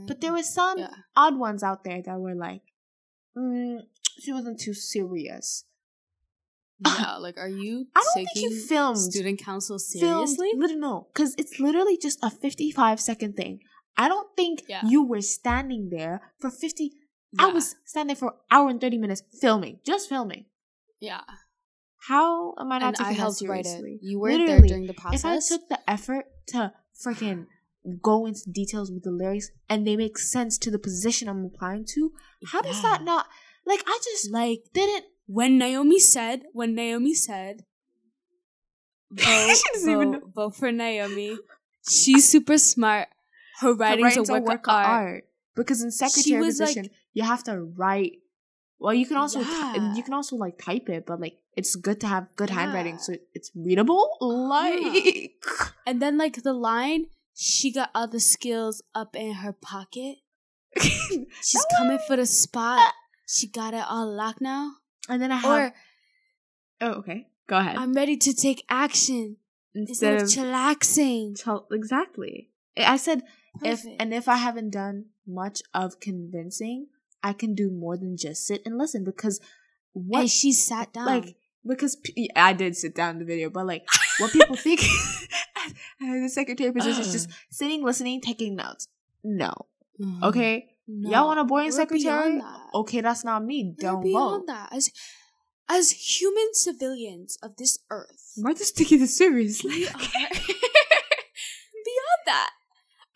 But 0.07 0.19
there 0.19 0.33
was 0.33 0.53
some 0.53 0.77
yeah. 0.79 0.89
odd 1.15 1.37
ones 1.37 1.63
out 1.63 1.85
there 1.85 2.01
that 2.01 2.19
were 2.19 2.35
like, 2.35 2.61
mm, 3.37 3.79
she 4.19 4.33
wasn't 4.33 4.59
too 4.59 4.73
serious. 4.73 5.63
yeah, 6.85 7.15
like 7.19 7.37
are 7.37 7.47
you 7.47 7.87
I 7.95 8.01
don't 8.01 8.13
think 8.13 8.29
taking 8.33 8.51
you 8.51 8.61
filmed 8.67 8.97
student 8.97 9.39
council 9.39 9.79
filmed 9.79 10.27
seriously? 10.29 10.51
literally 10.53 10.75
no, 10.81 11.07
because 11.13 11.33
it's 11.37 11.59
literally 11.59 11.97
just 11.97 12.19
a 12.21 12.29
fifty-five 12.29 12.99
second 12.99 13.35
thing. 13.37 13.61
I 13.97 14.07
don't 14.07 14.29
think 14.35 14.63
Yeah. 14.69 14.81
you 14.85 15.03
were 15.03 15.21
standing 15.21 15.89
there 15.89 16.21
for 16.39 16.49
fifty. 16.51 16.91
I 17.39 17.47
was 17.47 17.75
standing 17.85 18.15
for 18.15 18.29
an 18.29 18.37
hour 18.51 18.69
and 18.69 18.79
thirty 18.79 18.97
minutes 18.97 19.21
filming, 19.41 19.79
just 19.85 20.07
filming. 20.09 20.45
yeah. 20.99 21.21
How 22.07 22.53
am 22.57 22.71
I 22.71 22.77
not 22.79 22.87
And 22.87 22.95
I 22.95 23.03
taking 23.03 23.17
that 23.17 23.21
helped 23.21 23.41
write 23.49 23.65
it. 23.65 23.99
You 24.01 24.19
were 24.19 24.37
there 24.37 24.61
during 24.61 24.87
the 24.87 24.93
process. 24.93 25.19
If 25.19 25.25
I 25.25 25.39
took 25.57 25.67
the 25.69 25.79
effort 25.89 26.25
to 26.49 26.71
freaking 27.03 27.47
go 28.01 28.25
into 28.25 28.41
details 28.51 28.91
with 28.91 29.03
the 29.03 29.11
lyrics 29.11 29.49
and 29.69 29.85
they 29.85 29.97
make 29.97 30.17
sense 30.17 30.57
to 30.59 30.71
the 30.71 30.79
position 30.79 31.27
I'm 31.27 31.43
applying 31.43 31.85
to, 31.95 32.11
how 32.47 32.61
does 32.61 32.81
that 32.81 33.03
not 33.03 33.25
like 33.65 33.83
I 33.85 33.99
just 34.03 34.31
like 34.31 34.59
didn't 34.73 35.05
when 35.25 35.57
Naomi 35.57 35.99
said, 35.99 36.43
when 36.53 36.75
Naomi 36.75 37.13
said, 37.13 37.65
vote, 39.11 39.55
She 39.55 39.63
doesn't 39.73 39.91
even 39.91 40.11
vote, 40.13 40.31
vote 40.33 40.55
for 40.55 40.71
Naomi. 40.71 41.37
She's 41.89 42.27
super 42.27 42.57
smart. 42.57 43.07
Her 43.59 43.67
Her 43.69 43.73
writing's 43.73 44.15
a 44.17 44.21
writing's 44.21 44.29
work, 44.47 44.67
of 44.67 44.73
art. 44.73 45.25
because 45.55 45.81
in 45.81 45.91
secretary 45.91 46.39
was, 46.39 46.59
like- 46.59 46.67
position 46.69 46.89
you 47.13 47.23
have 47.23 47.43
to 47.45 47.63
write. 47.63 48.19
Well, 48.79 48.93
you 48.93 49.07
can 49.07 49.17
also 49.17 49.39
Yeah. 49.41 49.95
you 49.95 50.03
can 50.03 50.13
also 50.13 50.35
like 50.35 50.57
type 50.59 50.87
it, 50.89 51.05
but 51.07 51.19
like 51.19 51.39
it's 51.55 51.75
good 51.75 51.99
to 52.01 52.07
have 52.07 52.27
good 52.35 52.51
handwriting 52.51 52.99
so 52.99 53.13
it's 53.33 53.49
readable. 53.55 54.05
Like 54.21 55.31
And 55.87 55.99
then 56.01 56.17
like 56.19 56.43
the 56.43 56.53
line, 56.53 57.07
she 57.33 57.71
got 57.71 57.89
all 57.95 58.07
the 58.07 58.19
skills 58.19 58.83
up 58.93 59.15
in 59.15 59.33
her 59.41 59.53
pocket. 59.53 60.17
She's 60.79 61.65
coming 61.77 61.97
for 62.05 62.15
the 62.17 62.25
spot. 62.27 62.79
Ah. 62.81 62.93
She 63.27 63.47
got 63.47 63.73
it 63.73 63.83
all 63.89 64.13
locked 64.13 64.41
now. 64.41 64.73
and 65.09 65.21
then 65.21 65.31
I 65.31 65.37
have. 65.37 65.51
Or 65.51 65.73
oh, 66.81 66.91
okay. 66.99 67.27
Go 67.49 67.57
ahead. 67.57 67.77
I'm 67.77 67.93
ready 67.93 68.15
to 68.17 68.33
take 68.33 68.63
action 68.69 69.37
instead 69.73 70.19
Instead 70.21 70.45
of 70.45 70.53
chillaxing. 70.53 71.33
exactly. 71.71 72.51
I 72.77 72.97
said 72.97 73.23
if 73.63 73.83
and 73.99 74.13
if 74.13 74.27
I 74.27 74.35
haven't 74.37 74.69
done 74.71 75.05
much 75.25 75.61
of 75.73 75.99
convincing, 75.99 76.87
I 77.23 77.33
can 77.33 77.55
do 77.55 77.69
more 77.71 77.97
than 77.97 78.17
just 78.17 78.45
sit 78.45 78.61
and 78.65 78.77
listen 78.77 79.03
because 79.03 79.39
what 79.93 80.21
and 80.21 80.29
she 80.31 80.51
sat 80.53 80.93
down. 80.93 81.05
like 81.05 81.35
because 81.65 81.95
p- 81.97 82.29
I 82.35 82.53
did 82.53 82.75
sit 82.77 82.95
down 82.95 83.11
in 83.15 83.19
the 83.19 83.25
video, 83.25 83.49
but 83.49 83.65
like 83.65 83.85
what 84.19 84.31
people 84.31 84.55
think 84.65 84.81
the 85.99 86.29
secretary 86.29 86.71
position 86.71 87.01
is 87.01 87.11
just 87.11 87.29
sitting, 87.49 87.83
listening, 87.83 88.21
taking 88.21 88.55
notes. 88.55 88.87
No, 89.23 89.53
Mhm. 89.99 90.23
okay, 90.23 90.69
No. 90.87 91.09
y'all 91.09 91.27
want 91.27 91.39
a 91.39 91.43
boring 91.43 91.67
We're 91.67 91.71
secretary? 91.71 92.37
that. 92.37 92.59
Okay, 92.73 93.01
that's 93.01 93.23
not 93.25 93.43
me. 93.43 93.73
We're 93.77 93.81
Don't 93.91 94.11
vote. 94.13 94.47
that. 94.47 94.69
As 94.71 94.91
as 95.69 95.91
human 95.91 96.53
civilians 96.53 97.37
of 97.43 97.57
this 97.57 97.79
earth, 97.89 98.33
Martha's 98.37 98.71
taking 98.79 98.99
this 98.99 99.17
seriously. 99.17 99.69
we 99.71 99.87
are. 99.87 99.99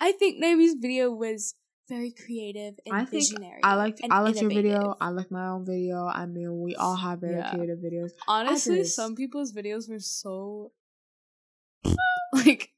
I 0.01 0.12
think 0.13 0.39
Naomi's 0.39 0.74
video 0.74 1.12
was 1.12 1.53
very 1.88 2.12
creative 2.12 2.74
and 2.86 2.96
I 2.96 3.05
visionary. 3.05 3.60
I 3.63 3.75
liked 3.75 4.00
and 4.01 4.12
I 4.12 4.20
liked 4.22 4.41
your 4.41 4.50
video. 4.50 4.96
I 5.00 5.10
like 5.10 5.29
my 5.29 5.48
own 5.50 5.65
video. 5.65 6.05
I 6.05 6.25
mean, 6.25 6.60
we 6.62 6.75
all 6.75 6.96
have 6.96 7.20
very 7.20 7.36
Yeah. 7.38 7.51
creative 7.51 7.79
videos. 7.79 8.10
Honestly, 8.27 8.84
some 8.84 9.15
people's 9.15 9.53
videos 9.53 9.88
were 9.89 10.00
so 10.00 10.72
like 12.34 12.72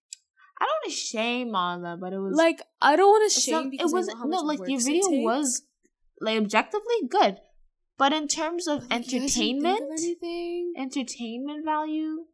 I 0.59 0.65
don't 0.65 0.77
want 0.81 0.85
to 0.85 0.91
shame 0.91 1.55
on 1.55 1.81
them, 1.83 1.99
but 1.99 2.11
it 2.13 2.19
was 2.19 2.35
like 2.35 2.61
I 2.81 2.95
don't 2.97 3.09
want 3.09 3.31
to 3.31 3.39
shame 3.39 3.53
not- 3.55 3.71
because 3.71 3.91
it 3.91 3.95
was 3.95 4.07
no 4.25 4.39
like 4.51 4.59
your 4.67 4.81
video 4.81 5.09
was 5.29 5.63
like 6.19 6.37
objectively 6.41 7.07
good, 7.09 7.37
but 7.97 8.11
in 8.13 8.27
terms 8.27 8.67
of 8.67 8.89
Like, 8.89 9.11
you 9.11 9.19
guys 9.21 9.33
didn't 9.35 9.61
think 9.61 9.65
of 9.65 9.81
entertainment, 9.91 10.77
entertainment 10.77 11.65
value, 11.65 12.25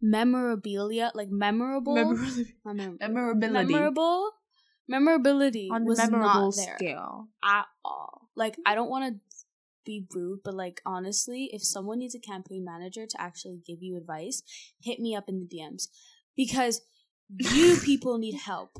memorabilia 0.00 1.10
like 1.14 1.28
memorable 1.30 1.94
memorability, 1.94 2.54
memorability 3.00 3.72
memorable 3.72 4.30
memorability 4.88 5.68
on 5.72 5.84
the 5.84 5.88
was 5.88 5.98
memorable 5.98 6.46
not 6.46 6.54
there 6.56 6.76
scale. 6.76 7.28
at 7.44 7.66
all. 7.84 8.28
Like 8.36 8.56
I 8.64 8.74
don't 8.74 8.90
want 8.90 9.14
to 9.14 9.20
be 9.84 10.06
rude, 10.14 10.40
but 10.44 10.54
like 10.54 10.80
honestly, 10.86 11.50
if 11.52 11.62
someone 11.62 11.98
needs 11.98 12.14
a 12.14 12.20
campaign 12.20 12.64
manager 12.64 13.06
to 13.06 13.20
actually 13.20 13.60
give 13.66 13.82
you 13.82 13.96
advice, 13.96 14.42
hit 14.80 15.00
me 15.00 15.16
up 15.16 15.28
in 15.28 15.40
the 15.40 15.46
DMs 15.46 15.88
because 16.36 16.80
you 17.36 17.76
people 17.84 18.18
need 18.18 18.34
help 18.34 18.78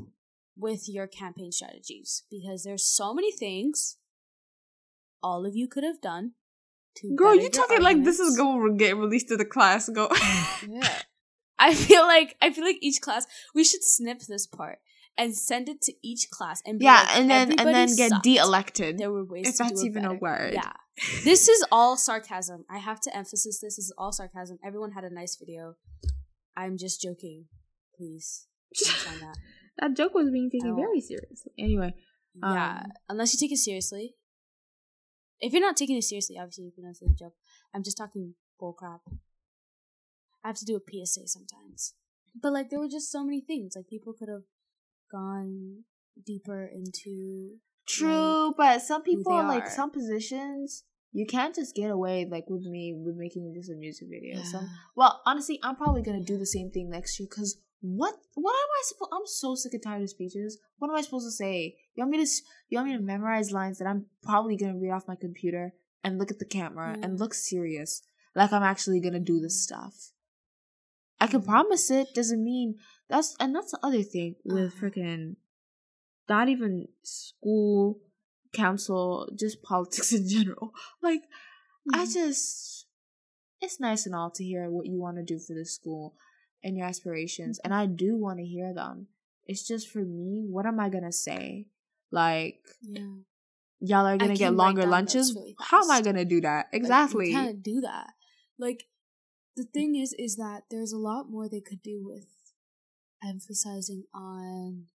with 0.56 0.88
your 0.88 1.06
campaign 1.06 1.52
strategies 1.52 2.24
because 2.30 2.64
there's 2.64 2.84
so 2.84 3.14
many 3.14 3.32
things 3.32 3.96
all 5.22 5.46
of 5.46 5.54
you 5.56 5.68
could 5.68 5.84
have 5.84 6.00
done 6.00 6.32
to 6.96 7.14
Girl, 7.14 7.34
you 7.34 7.50
talking 7.50 7.82
like 7.82 8.02
this 8.02 8.18
is 8.18 8.36
going 8.36 8.72
to 8.72 8.76
get 8.76 8.96
released 8.96 9.28
to 9.28 9.36
the 9.36 9.44
class? 9.44 9.88
Go. 9.88 10.08
Yeah. 10.68 10.88
I 11.58 11.74
feel 11.74 12.02
like 12.02 12.36
I 12.40 12.50
feel 12.50 12.64
like 12.64 12.78
each 12.80 13.00
class 13.00 13.26
we 13.54 13.64
should 13.64 13.82
snip 13.82 14.20
this 14.20 14.46
part 14.46 14.78
and 15.16 15.34
send 15.34 15.68
it 15.68 15.82
to 15.82 15.92
each 16.02 16.30
class 16.30 16.62
and 16.64 16.78
be 16.78 16.84
yeah, 16.84 17.00
like, 17.00 17.16
and 17.16 17.30
then 17.30 17.58
and 17.58 17.68
then 17.68 17.96
get 17.96 18.22
de-elected. 18.22 18.98
There 18.98 19.10
were 19.10 19.24
ways 19.24 19.48
if 19.48 19.56
to 19.56 19.64
that's 19.64 19.80
do 19.80 19.86
it 19.86 19.90
even 19.90 20.04
a 20.04 20.14
word. 20.14 20.54
Yeah. 20.54 20.72
This 21.24 21.48
is 21.48 21.64
all 21.70 21.96
sarcasm. 21.96 22.64
I 22.70 22.78
have 22.78 23.00
to 23.02 23.16
emphasize 23.16 23.58
this. 23.60 23.76
This 23.76 23.78
is 23.78 23.92
all 23.98 24.12
sarcasm. 24.12 24.58
Everyone 24.64 24.92
had 24.92 25.04
a 25.04 25.12
nice 25.12 25.36
video. 25.36 25.74
I'm 26.56 26.76
just 26.76 27.00
joking. 27.00 27.46
Please. 27.96 28.46
that. 28.74 29.36
that 29.78 29.96
joke 29.96 30.14
was 30.14 30.30
being 30.30 30.50
taken 30.50 30.74
very 30.74 31.00
seriously. 31.00 31.52
Anyway, 31.58 31.94
yeah. 32.34 32.82
Um, 32.84 32.92
Unless 33.08 33.34
you 33.34 33.38
take 33.38 33.52
it 33.52 33.58
seriously. 33.58 34.14
If 35.40 35.52
you're 35.52 35.62
not 35.62 35.76
taking 35.76 35.96
it 35.96 36.02
seriously, 36.02 36.36
obviously 36.36 36.64
you 36.64 36.72
can 36.72 36.84
know 36.84 36.90
it's 36.90 37.02
a 37.02 37.06
joke. 37.16 37.34
I'm 37.72 37.84
just 37.84 37.96
talking 37.96 38.34
bull 38.58 38.72
crap. 38.72 39.02
I 40.48 40.50
have 40.50 40.56
to 40.60 40.64
do 40.64 40.76
a 40.76 40.80
PSA 40.80 41.28
sometimes. 41.28 41.92
But 42.40 42.54
like 42.54 42.70
there 42.70 42.78
were 42.78 42.88
just 42.88 43.12
so 43.12 43.22
many 43.22 43.42
things. 43.42 43.74
Like 43.76 43.86
people 43.86 44.14
could 44.14 44.30
have 44.30 44.44
gone 45.12 45.84
deeper 46.24 46.64
into 46.64 47.56
True, 47.86 48.54
but 48.56 48.80
some 48.80 49.02
people 49.02 49.34
like 49.34 49.64
are. 49.64 49.70
some 49.70 49.90
positions 49.90 50.84
you 51.12 51.26
can't 51.26 51.54
just 51.54 51.74
get 51.74 51.90
away 51.90 52.26
like 52.30 52.44
with 52.48 52.62
me 52.62 52.94
with 52.96 53.16
making 53.16 53.52
just 53.54 53.70
a 53.70 53.74
music 53.74 54.08
video. 54.10 54.40
Yeah. 54.40 54.60
well, 54.96 55.20
honestly, 55.26 55.58
I'm 55.62 55.76
probably 55.76 56.00
gonna 56.00 56.24
do 56.24 56.38
the 56.38 56.46
same 56.46 56.70
thing 56.70 56.88
next 56.88 57.20
year 57.20 57.26
because 57.30 57.58
what 57.80 58.14
what 58.34 58.52
am 58.52 58.56
I 58.56 58.82
supposed? 58.84 59.10
I'm 59.12 59.26
so 59.26 59.54
sick 59.54 59.74
and 59.74 59.82
tired 59.82 60.02
of 60.02 60.08
speeches. 60.08 60.58
What 60.78 60.88
am 60.88 60.96
I 60.96 61.02
supposed 61.02 61.26
to 61.26 61.30
say? 61.30 61.76
You 61.94 62.04
want 62.04 62.12
me 62.12 62.24
to 62.24 62.30
you 62.70 62.78
want 62.78 62.88
me 62.88 62.96
to 62.96 63.02
memorize 63.02 63.52
lines 63.52 63.78
that 63.78 63.86
I'm 63.86 64.06
probably 64.22 64.56
gonna 64.56 64.78
read 64.78 64.92
off 64.92 65.08
my 65.08 65.16
computer 65.16 65.74
and 66.02 66.18
look 66.18 66.30
at 66.30 66.38
the 66.38 66.46
camera 66.46 66.96
Yeah. 66.96 67.04
and 67.04 67.20
look 67.20 67.34
serious 67.34 68.02
like 68.34 68.52
I'm 68.52 68.62
actually 68.62 69.00
gonna 69.00 69.20
do 69.20 69.40
this 69.40 69.58
mm. 69.58 69.62
stuff. 69.62 70.12
I 71.20 71.26
can 71.26 71.40
Mhm. 71.42 71.46
promise 71.46 71.90
it 71.90 72.14
doesn't 72.14 72.42
mean 72.42 72.78
that's 73.08 73.34
and 73.40 73.54
that's 73.54 73.72
the 73.72 73.80
other 73.82 74.02
thing 74.02 74.36
with 74.44 74.72
Uh-huh. 74.74 74.86
freaking 74.86 75.36
not 76.28 76.48
even 76.48 76.88
school 77.02 78.00
council 78.52 79.28
just 79.34 79.62
politics 79.72 80.12
in 80.12 80.28
general 80.28 80.72
like 81.02 81.22
i 81.92 82.04
Mhm. 82.04 82.12
just 82.12 82.86
it's 83.60 83.80
nice 83.80 84.06
and 84.06 84.14
all 84.14 84.30
to 84.30 84.44
hear 84.44 84.70
what 84.70 84.86
you 84.86 84.98
want 84.98 85.16
to 85.16 85.22
do 85.22 85.38
for 85.38 85.54
the 85.54 85.64
school 85.64 86.16
and 86.62 86.76
your 86.76 86.86
aspirations 86.86 87.58
and 87.64 87.72
Mm-hmm. 87.72 87.82
i 87.82 87.86
do 87.86 88.16
want 88.16 88.38
to 88.38 88.44
hear 88.44 88.72
them 88.74 89.08
it's 89.46 89.66
just 89.66 89.88
for 89.88 90.04
me 90.04 90.44
what 90.48 90.66
am 90.66 90.80
i 90.80 90.88
gonna 90.88 91.12
say 91.12 91.66
like 92.10 92.60
Yeah. 92.82 93.16
y'all 93.80 94.06
are 94.06 94.16
gonna 94.18 94.34
get 94.36 94.54
longer 94.54 94.86
lunches 94.86 95.34
really 95.34 95.56
how 95.60 95.82
am 95.82 95.90
i 95.90 96.00
gonna 96.00 96.24
do 96.24 96.40
that 96.40 96.68
exactly 96.72 97.26
Like, 97.26 97.28
you 97.28 97.46
can't 97.46 97.62
do 97.62 97.80
that. 97.82 98.14
Like 98.58 98.84
the 99.58 99.64
mm. 99.64 99.72
thing 99.72 99.90
is, 99.96 100.14
is 100.18 100.36
that 100.36 100.64
there's 100.70 100.92
a 100.92 100.98
lot 100.98 101.28
more 101.28 101.48
they 101.48 101.60
could 101.60 101.82
do 101.82 102.00
with 102.02 102.26
emphasizing 103.22 104.04
on. 104.14 104.86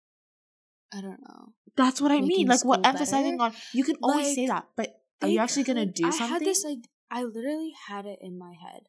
I 0.94 1.00
don't 1.00 1.22
know. 1.22 1.54
that's 1.74 2.02
what 2.02 2.12
i 2.12 2.20
mean 2.20 2.46
like 2.48 2.62
what 2.66 2.80
school 2.80 2.86
emphasizing 2.86 3.38
better. 3.38 3.54
on 3.56 3.62
you 3.72 3.82
can 3.82 3.96
always 4.02 4.34
say 4.34 4.46
that 4.46 4.66
but 4.76 5.00
are 5.22 5.28
you 5.28 5.38
actually 5.38 5.62
gonna 5.64 5.86
do 5.86 6.06
I 6.06 6.10
something 6.10 6.28
had 6.28 6.42
this 6.42 6.64
like 6.64 6.84
I 7.12 7.24
literally 7.24 7.74
had 7.88 8.06
it 8.06 8.20
in 8.22 8.38
my 8.38 8.54
head, 8.54 8.84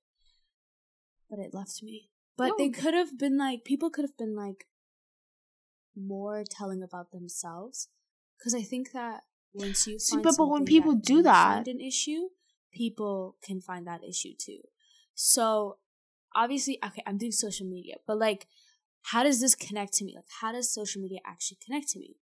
but 1.30 1.40
it 1.40 1.54
left 1.54 1.84
me. 1.84 2.10
But 2.38 2.58
they 2.58 2.70
could 2.70 2.94
have 2.94 3.20
been 3.20 3.38
like 3.38 3.66
people 3.66 3.90
could 3.90 4.06
have 4.06 4.18
been 4.18 4.34
like 4.34 4.66
more 5.94 6.46
telling 6.50 6.82
about 6.82 7.12
themselves 7.12 7.90
because 8.40 8.56
I 8.56 8.62
think 8.62 8.94
that 8.94 9.24
once 9.54 9.86
you 9.88 10.00
See, 10.00 10.16
find 10.16 10.24
but- 10.24 10.38
but 10.38 10.48
when 10.48 10.64
people 10.66 10.96
do 10.96 11.22
that- 11.22 11.66
find 11.66 11.68
an 11.68 11.82
issue, 11.82 12.30
people 12.72 13.36
can 13.44 13.60
find 13.60 13.86
that 13.88 14.04
issue 14.04 14.34
too. 14.36 14.62
So 15.14 15.78
obviously, 16.36 16.80
okay, 16.86 17.04
I'm 17.06 17.18
doing 17.18 17.32
social 17.32 17.68
media, 17.68 17.96
but 18.08 18.18
like, 18.18 18.48
how 19.04 19.24
does 19.24 19.40
this 19.42 19.56
connect 19.56 19.94
to 19.96 20.06
me? 20.06 20.14
Like, 20.16 20.26
how 20.42 20.52
does 20.52 20.74
social 20.74 21.02
media 21.02 21.20
actually 21.26 21.58
connect 21.66 21.90
to 21.90 22.00
me? 22.00 22.16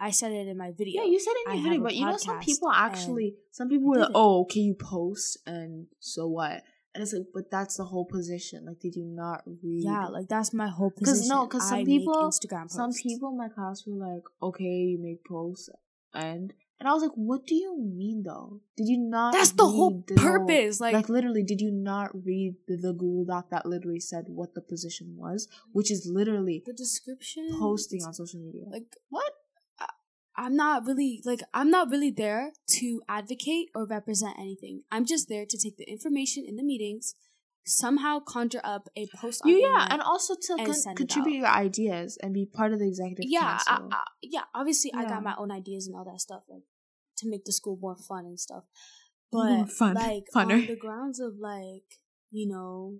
I 0.00 0.10
said 0.10 0.32
it 0.32 0.48
in 0.48 0.56
my 0.56 0.72
video. 0.72 1.02
Yeah, 1.02 1.08
you 1.08 1.20
said 1.20 1.32
it 1.36 1.50
in 1.50 1.54
your 1.54 1.64
video, 1.64 1.82
but 1.84 1.94
you 1.94 2.04
know 2.04 2.16
some 2.16 2.40
people 2.40 2.70
actually 2.72 3.36
some 3.52 3.68
people 3.68 3.88
were 3.88 3.98
like. 3.98 4.10
Oh, 4.14 4.40
okay, 4.42 4.60
you 4.60 4.74
post 4.74 5.38
and 5.46 5.86
so 6.00 6.26
what? 6.26 6.62
And 6.94 7.02
it's 7.02 7.12
like, 7.12 7.26
but 7.32 7.50
that's 7.50 7.76
the 7.76 7.84
whole 7.84 8.04
position. 8.04 8.66
Like, 8.66 8.80
did 8.80 8.96
you 8.96 9.04
not 9.04 9.44
read? 9.46 9.84
Yeah, 9.84 10.08
like 10.08 10.28
that's 10.28 10.52
my 10.52 10.66
whole 10.66 10.90
position. 10.90 11.14
because 11.14 11.28
no, 11.28 11.46
because 11.46 11.68
some 11.68 11.78
I 11.78 11.84
people, 11.84 12.14
Instagram 12.14 12.62
posts. 12.62 12.76
some 12.76 12.92
people 12.92 13.30
in 13.30 13.38
my 13.38 13.48
class 13.48 13.84
were 13.86 13.96
like, 13.96 14.24
okay, 14.42 14.64
you 14.64 14.98
make 15.00 15.24
posts, 15.24 15.70
and 16.12 16.52
and 16.82 16.88
I 16.88 16.94
was 16.94 17.02
like, 17.04 17.12
what 17.14 17.46
do 17.46 17.54
you 17.54 17.78
mean 17.78 18.24
though? 18.26 18.60
Did 18.76 18.88
you 18.88 18.98
not? 18.98 19.34
That's 19.34 19.52
the 19.52 19.68
whole 19.68 20.02
the 20.04 20.14
purpose. 20.14 20.80
like, 20.80 20.94
Like, 20.94 21.08
literally, 21.08 21.44
did 21.44 21.60
you 21.60 21.70
not 21.70 22.10
read 22.12 22.56
the, 22.66 22.76
the 22.76 22.92
Google 22.92 23.24
Doc 23.24 23.50
that 23.52 23.66
literally 23.66 24.00
said 24.00 24.24
what 24.26 24.54
the 24.54 24.60
position 24.60 25.14
was, 25.16 25.46
which 25.70 25.92
is 25.92 26.10
literally 26.12 26.64
the 26.66 26.72
description, 26.72 27.50
posting 27.56 28.02
on 28.02 28.12
social 28.12 28.40
media? 28.40 28.64
Like, 28.68 28.96
what? 29.10 29.32
I'm 30.34 30.56
not 30.56 30.84
really 30.86 31.22
like 31.24 31.42
I'm 31.54 31.70
not 31.70 31.88
really 31.88 32.10
there 32.10 32.50
to 32.78 33.02
advocate 33.08 33.68
or 33.76 33.86
represent 33.86 34.34
anything. 34.40 34.82
I'm 34.90 35.06
just 35.06 35.28
there 35.28 35.46
to 35.46 35.56
take 35.56 35.76
the 35.76 35.84
information 35.84 36.44
in 36.48 36.56
the 36.56 36.64
meetings, 36.64 37.14
somehow 37.64 38.18
conjure 38.20 38.60
up 38.64 38.88
a 38.96 39.06
post. 39.14 39.42
You 39.44 39.58
yeah, 39.58 39.86
and 39.90 40.00
also 40.00 40.34
to 40.34 40.54
and 40.58 40.66
con- 40.66 40.96
contribute 40.96 41.36
your 41.36 41.48
ideas 41.48 42.18
and 42.22 42.34
be 42.34 42.46
part 42.46 42.72
of 42.72 42.78
the 42.78 42.88
executive 42.88 43.26
yeah, 43.28 43.58
I. 43.66 43.80
I, 43.90 44.04
yeah. 44.22 44.44
Obviously, 44.54 44.92
I 44.94 45.04
got 45.04 45.22
my 45.22 45.34
own 45.38 45.50
ideas 45.50 45.86
and 45.86 45.96
all 45.96 46.04
that 46.04 46.20
stuff, 46.20 46.42
like 46.48 46.62
to 47.22 47.30
make 47.30 47.44
the 47.44 47.52
school 47.52 47.78
more 47.80 47.96
fun 47.96 48.24
and 48.26 48.38
stuff. 48.38 48.64
More 49.32 49.64
But 49.64 49.72
fun. 49.72 49.94
like 49.94 50.24
Funner. 50.34 50.60
on 50.62 50.66
the 50.66 50.76
grounds 50.76 51.18
of 51.20 51.38
like 51.38 51.88
you 52.30 52.48
know 52.48 52.98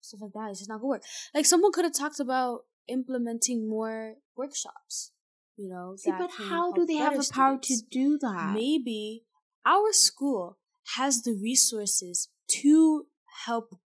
stuff 0.00 0.20
like 0.22 0.32
that. 0.34 0.50
It's 0.50 0.60
just 0.60 0.68
not 0.70 0.76
gonna 0.80 0.88
work. 0.88 1.02
Like 1.34 1.46
someone 1.46 1.72
could 1.72 1.84
have 1.84 1.94
talked 1.94 2.20
about 2.20 2.64
implementing 2.88 3.68
more 3.68 4.14
workshops. 4.36 5.12
You 5.56 5.68
know, 5.68 5.94
See, 5.96 6.10
but 6.10 6.30
how 6.50 6.72
do 6.72 6.84
they 6.84 6.94
have 6.96 7.16
the 7.16 7.30
power 7.32 7.58
to 7.62 7.76
do 7.88 8.18
that? 8.18 8.52
Maybe 8.54 9.24
our 9.64 9.92
school 9.92 10.58
has 10.96 11.22
the 11.22 11.32
resources 11.32 12.28
to 12.60 13.06
help 13.46 13.78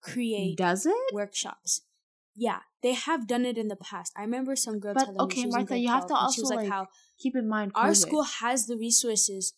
create 0.00 0.56
Does 0.58 0.86
it? 0.86 0.94
workshops. 1.12 1.82
Yeah, 2.36 2.60
they 2.82 2.94
have 2.94 3.26
done 3.26 3.44
it 3.44 3.56
in 3.56 3.68
the 3.68 3.76
past. 3.76 4.12
I 4.16 4.22
remember 4.22 4.56
some 4.56 4.80
girl 4.80 4.94
But, 4.94 5.04
telling 5.04 5.16
me 5.16 5.24
okay, 5.24 5.40
she 5.42 5.46
was 5.46 5.54
Martha, 5.54 5.78
you 5.78 5.88
have 5.88 6.06
to 6.06 6.14
12, 6.14 6.34
she 6.34 6.40
was 6.40 6.50
also, 6.50 6.54
like 6.56 6.64
like, 6.64 6.72
how 6.72 6.86
Keep 7.18 7.36
in 7.36 7.48
mind, 7.48 7.72
our 7.74 7.94
school 7.94 8.24
has 8.24 8.66
the 8.66 8.76
resources. 8.76 9.54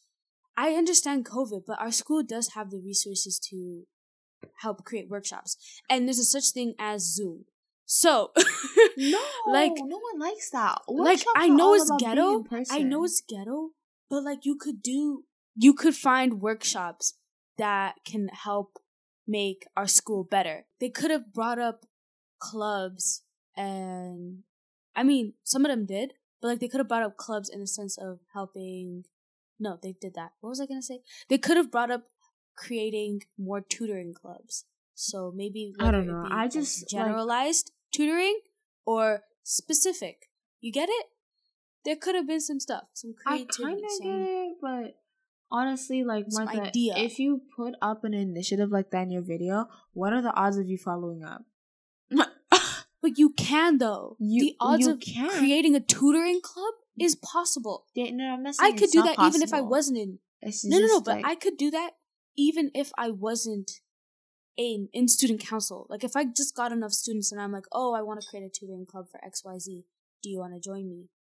I 0.57 0.71
understand 0.75 1.25
COVID, 1.25 1.63
but 1.67 1.81
our 1.81 1.91
school 1.91 2.23
does 2.23 2.51
have 2.55 2.71
the 2.71 2.81
resources 2.85 3.39
to 3.51 3.85
help 4.61 4.85
create 4.85 5.09
workshops. 5.09 5.57
And 5.89 6.07
there's 6.07 6.19
a 6.19 6.25
such 6.25 6.51
thing 6.51 6.75
as 6.79 7.03
Zoom. 7.15 7.47
So, 7.87 8.31
No, 8.97 9.21
like- 9.49 9.73
no 9.77 9.99
one 9.99 10.19
likes 10.21 10.51
that. 10.51 10.79
like 10.89 11.23
I 11.37 11.49
know 11.49 11.75
it's 11.75 11.91
ghetto. 11.99 12.45
I 12.71 12.81
know 12.83 13.05
it's 13.05 13.23
ghetto, 13.27 13.71
but 14.11 14.23
like 14.23 14.45
you 14.45 14.57
could 14.57 14.83
do, 14.83 15.25
you 15.57 15.75
could 15.75 15.95
find 15.95 16.41
workshops 16.41 17.15
that 17.59 17.95
can 18.05 18.29
help 18.29 18.79
make 19.27 19.67
our 19.77 19.87
school 19.87 20.25
better. 20.25 20.67
They 20.81 20.91
could 20.91 21.11
have 21.11 21.33
brought 21.33 21.59
up 21.59 21.87
clubs 22.39 23.23
and 23.57 24.43
I 24.97 25.03
mean, 25.03 25.35
some 25.43 25.65
of 25.65 25.71
them 25.71 25.87
did, 25.87 26.13
but 26.41 26.49
like 26.49 26.61
they 26.61 26.69
could 26.69 26.79
have 26.81 26.89
brought 26.89 27.03
up 27.03 27.17
clubs 27.17 27.49
in 27.49 27.61
the 27.61 27.67
sense 27.67 27.99
of 27.99 28.21
helping. 28.33 29.05
No, 29.59 29.79
they 29.83 29.95
did 30.01 30.15
that. 30.15 30.33
What 30.41 30.51
was 30.51 30.61
I 30.61 30.67
gonna 30.67 30.83
say? 30.83 31.01
They 31.29 31.39
could 31.39 31.57
have 31.57 31.71
brought 31.71 31.91
up 31.91 32.05
creating 32.57 33.23
more 33.39 33.61
tutoring 33.61 34.15
clubs. 34.15 34.65
So 34.95 35.33
maybe 35.35 35.75
I 35.81 35.91
don't 35.91 36.07
know. 36.07 36.25
I 36.31 36.43
like, 36.43 36.53
just, 36.53 36.83
like- 36.83 36.89
generalized 36.89 37.73
tutoring 37.93 38.41
or 38.85 39.23
specific. 39.43 40.29
You 40.61 40.73
get 40.73 40.89
it? 40.89 41.07
There 41.85 41.97
could 41.97 42.15
have 42.15 42.27
been 42.27 42.41
some 42.41 42.61
stuff, 42.61 42.85
some 42.95 43.15
creativity. 43.15 43.63
I 43.63 43.67
kind 43.67 43.85
of 43.85 44.03
get 44.03 44.29
it, 44.31 44.57
but 44.63 44.97
honestly, 45.51 46.03
like 46.03 46.27
Martha, 46.31 46.63
idea. 46.63 46.95
if 46.97 47.19
you 47.19 47.43
put 47.57 47.75
up 47.83 48.05
an 48.05 48.15
initiative 48.15 48.71
like 48.71 48.91
that 48.91 49.03
in 49.03 49.11
your 49.11 49.23
video, 49.23 49.69
what 49.93 50.13
are 50.13 50.23
the 50.23 50.33
odds 50.33 50.57
of 50.57 50.67
you 50.67 50.79
following 50.79 51.23
up? 51.25 51.45
But 53.05 53.19
you 53.19 53.35
can 53.35 53.77
though. 53.77 54.17
You- 54.19 54.41
the 54.41 54.57
odds 54.59 54.87
of 54.87 54.99
can. 54.99 55.29
creating 55.29 55.75
a 55.77 55.81
tutoring 55.81 56.41
club 56.41 56.73
is 56.99 57.15
possible. 57.15 57.85
yeah, 57.95 58.11
no, 58.11 58.33
I'm 58.33 58.43
not 58.43 58.55
saying 58.55 58.73
I 58.73 58.79
could 58.79 58.89
do 58.89 59.03
that 59.03 59.17
even 59.21 59.43
if 59.43 59.53
I 59.53 59.61
wasn't 59.61 59.99
in. 59.99 60.21
No, 60.43 60.79
no, 60.79 60.79
no. 60.79 60.89
just, 60.89 61.05
But 61.05 61.21
I 61.23 61.35
could 61.35 61.59
do 61.59 61.71
that 61.71 61.91
even 62.35 62.71
if 62.75 62.93
I 62.97 63.11
wasn't 63.11 63.83
in 64.57 64.89
in 64.95 65.07
student 65.09 65.41
council. 65.41 65.87
Like 65.91 66.03
if 66.03 66.17
I 66.17 66.25
just 66.25 66.57
got 66.57 66.73
enough 66.73 66.95
students 66.95 67.31
and 67.31 67.39
I'm 67.43 67.53
like, 67.53 67.67
oh, 67.73 67.93
I 67.93 68.01
want 68.01 68.23
to 68.23 68.27
create 68.27 68.47
a 68.47 68.49
tutoring 68.49 68.87
club 68.87 69.11
for 69.11 69.23
X 69.23 69.45
Y 69.45 69.59
Z. 69.59 69.85
Do 70.23 70.31
you 70.31 70.39
want 70.39 70.55
to 70.55 70.61
join 70.61 70.89
me? 70.89 71.11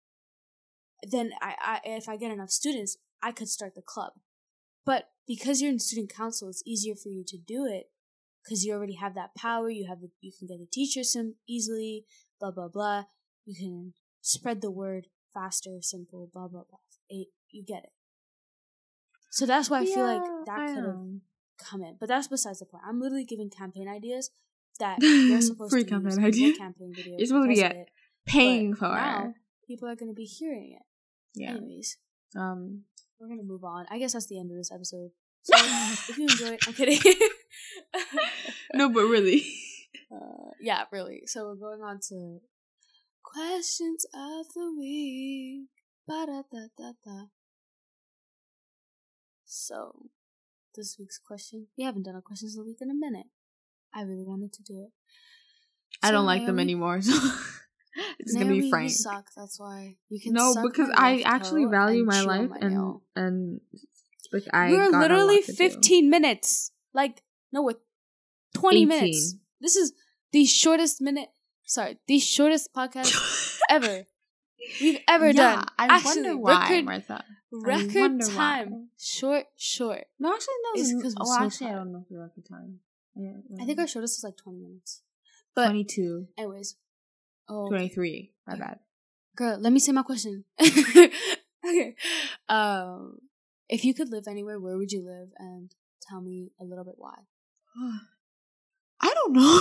Then 1.02 1.32
I, 1.42 1.54
I 1.60 1.80
if 1.84 2.08
I 2.08 2.16
get 2.16 2.30
enough 2.32 2.50
students, 2.50 2.96
I 3.22 3.32
could 3.32 3.50
start 3.50 3.74
the 3.74 3.82
club. 3.82 4.12
But 4.86 5.10
because 5.26 5.60
you're 5.60 5.70
in 5.70 5.80
student 5.80 6.08
council, 6.10 6.48
it's 6.48 6.62
easier 6.64 6.94
for 6.94 7.10
you 7.10 7.24
to 7.26 7.36
do 7.36 7.66
it 7.66 7.90
because 8.44 8.64
you 8.64 8.74
already 8.74 8.94
have 8.94 9.14
that 9.14 9.34
power. 9.36 9.68
You 9.70 9.86
have 9.88 10.00
the, 10.00 10.10
you 10.20 10.32
can 10.38 10.46
get 10.46 10.58
the 10.58 10.66
teachers 10.70 11.12
some 11.12 11.34
easily. 11.48 12.04
Blah 12.40 12.50
blah 12.52 12.68
blah. 12.68 13.04
You 13.46 13.54
can 13.56 13.92
spread 14.20 14.60
the 14.60 14.70
word 14.70 15.06
faster, 15.32 15.78
simple. 15.80 16.28
Blah 16.32 16.48
blah 16.48 16.62
blah. 16.68 16.78
It, 17.08 17.28
you 17.50 17.64
get 17.64 17.84
it. 17.84 17.92
So 19.30 19.46
that's 19.46 19.68
why 19.68 19.80
I 19.80 19.84
feel 19.86 20.04
like 20.06 20.22
that 20.46 20.66
could 20.74 20.84
have 20.84 21.00
come 21.58 21.82
in. 21.82 21.96
But 21.98 22.08
that's 22.08 22.28
besides 22.28 22.60
the 22.60 22.66
point. 22.66 22.84
I'm 22.86 23.00
literally 23.00 23.24
giving 23.24 23.50
campaign 23.50 23.88
ideas 23.88 24.30
that 24.78 24.98
you're 25.00 25.40
supposed 25.40 25.70
Free 25.72 25.84
to 25.84 25.90
campaign 25.90 26.10
use 26.10 26.18
idea. 26.18 26.56
campaign 26.56 26.92
video. 26.94 27.14
You're 27.18 27.26
supposed 27.26 27.48
to 27.50 27.54
be 27.54 27.60
it. 27.60 27.88
paying 28.26 28.74
for 28.74 28.88
now, 28.88 29.28
it. 29.28 29.34
people 29.68 29.88
are 29.88 29.94
going 29.96 30.10
to 30.10 30.14
be 30.14 30.24
hearing 30.24 30.76
it. 30.76 30.82
Yeah. 31.34 31.50
Anyways, 31.50 31.96
Um. 32.36 32.82
we're 33.20 33.28
going 33.28 33.38
to 33.38 33.44
move 33.44 33.62
on. 33.64 33.86
I 33.90 33.98
guess 33.98 34.12
that's 34.14 34.26
the 34.26 34.38
end 34.38 34.50
of 34.50 34.56
this 34.56 34.70
episode. 34.72 35.10
So 35.46 35.54
if 35.56 36.16
you 36.18 36.24
enjoy 36.26 36.54
it, 36.54 36.60
I'm 36.66 36.72
kidding. 36.74 36.98
No, 38.74 38.88
but 38.88 39.04
really. 39.04 39.44
uh, 40.12 40.50
yeah, 40.60 40.84
really. 40.90 41.22
So 41.26 41.46
we're 41.46 41.54
going 41.56 41.82
on 41.82 42.00
to 42.08 42.40
questions 43.22 44.04
of 44.14 44.46
the 44.54 44.74
week. 44.78 45.68
Ba-da-da-da-da. 46.06 47.26
So, 49.46 50.10
this 50.74 50.96
week's 50.98 51.18
question. 51.18 51.68
We 51.78 51.84
haven't 51.84 52.02
done 52.02 52.16
a 52.16 52.22
questions 52.22 52.56
of 52.56 52.64
the 52.64 52.70
week 52.70 52.78
in 52.80 52.90
a 52.90 52.94
minute. 52.94 53.26
I 53.94 54.02
really 54.02 54.24
wanted 54.24 54.52
to 54.54 54.62
do 54.62 54.82
it. 54.82 54.90
I 56.02 56.10
don't 56.10 56.26
like 56.26 56.44
them 56.44 56.58
anymore. 56.58 57.00
So 57.00 57.12
it's 58.18 58.32
gonna 58.32 58.46
Naomi, 58.46 58.60
be 58.60 58.66
You 58.66 58.70
frank. 58.70 58.90
suck. 58.90 59.26
That's 59.36 59.58
why 59.58 59.96
you 60.08 60.20
can. 60.20 60.32
No, 60.32 60.54
because 60.62 60.90
I 60.94 61.22
actually 61.24 61.66
value 61.66 62.04
my 62.04 62.22
life 62.22 62.50
my 62.50 62.58
and 62.60 62.74
nail. 62.74 63.02
and 63.14 63.60
like 64.32 64.44
I. 64.52 64.70
We're 64.70 64.90
literally 64.90 65.42
to 65.42 65.52
do. 65.52 65.56
15 65.56 66.10
minutes. 66.10 66.72
Like, 66.92 67.22
no, 67.54 67.62
with 67.62 67.76
20 68.54 68.84
minutes. 68.84 69.36
This 69.60 69.76
is 69.76 69.92
the 70.32 70.44
shortest 70.44 71.00
minute, 71.00 71.28
sorry, 71.64 71.98
the 72.06 72.18
shortest 72.18 72.74
podcast 72.74 73.58
ever 73.70 74.04
we've 74.80 74.98
ever 75.08 75.26
yeah, 75.28 75.32
done. 75.32 75.64
I 75.78 75.86
actually, 75.86 76.22
wonder 76.22 76.36
why, 76.38 76.62
record, 76.62 76.84
Martha. 76.84 77.24
record 77.52 78.20
time. 78.22 78.70
why. 78.70 78.82
Short, 78.98 79.44
short. 79.56 80.04
No, 80.18 80.34
actually, 80.34 80.54
no. 80.64 80.80
It's 80.80 80.90
It's 80.90 81.02
'cause 81.02 81.14
we're 81.18 81.26
oh, 81.26 81.38
so 81.38 81.44
actually, 81.44 81.66
I 81.68 81.74
don't 81.74 81.92
know 81.92 82.02
if 82.02 82.08
the 82.08 82.18
record 82.18 82.44
time. 82.48 82.80
Yeah, 83.16 83.62
I 83.62 83.64
think 83.64 83.78
our 83.78 83.86
shortest 83.86 84.18
is 84.18 84.24
like 84.24 84.36
20 84.36 84.58
minutes. 84.58 85.02
But, 85.54 85.66
twenty-two. 85.66 86.26
anyways. 86.36 86.74
Oh, 87.48 87.68
23. 87.68 88.32
My 88.46 88.56
bad. 88.56 88.80
girl, 89.36 89.58
let 89.60 89.72
me 89.72 89.78
say 89.78 89.92
my 89.92 90.02
question. 90.02 90.44
okay. 90.60 91.94
Um, 92.48 93.18
if 93.68 93.84
you 93.84 93.94
could 93.94 94.10
live 94.10 94.24
anywhere, 94.26 94.58
where 94.58 94.76
would 94.76 94.90
you 94.90 95.04
live? 95.04 95.28
And 95.38 95.72
tell 96.02 96.20
me 96.20 96.50
a 96.60 96.64
little 96.64 96.84
bit 96.84 96.94
why. 96.96 97.14
I 99.00 99.12
don't 99.14 99.32
know. 99.32 99.60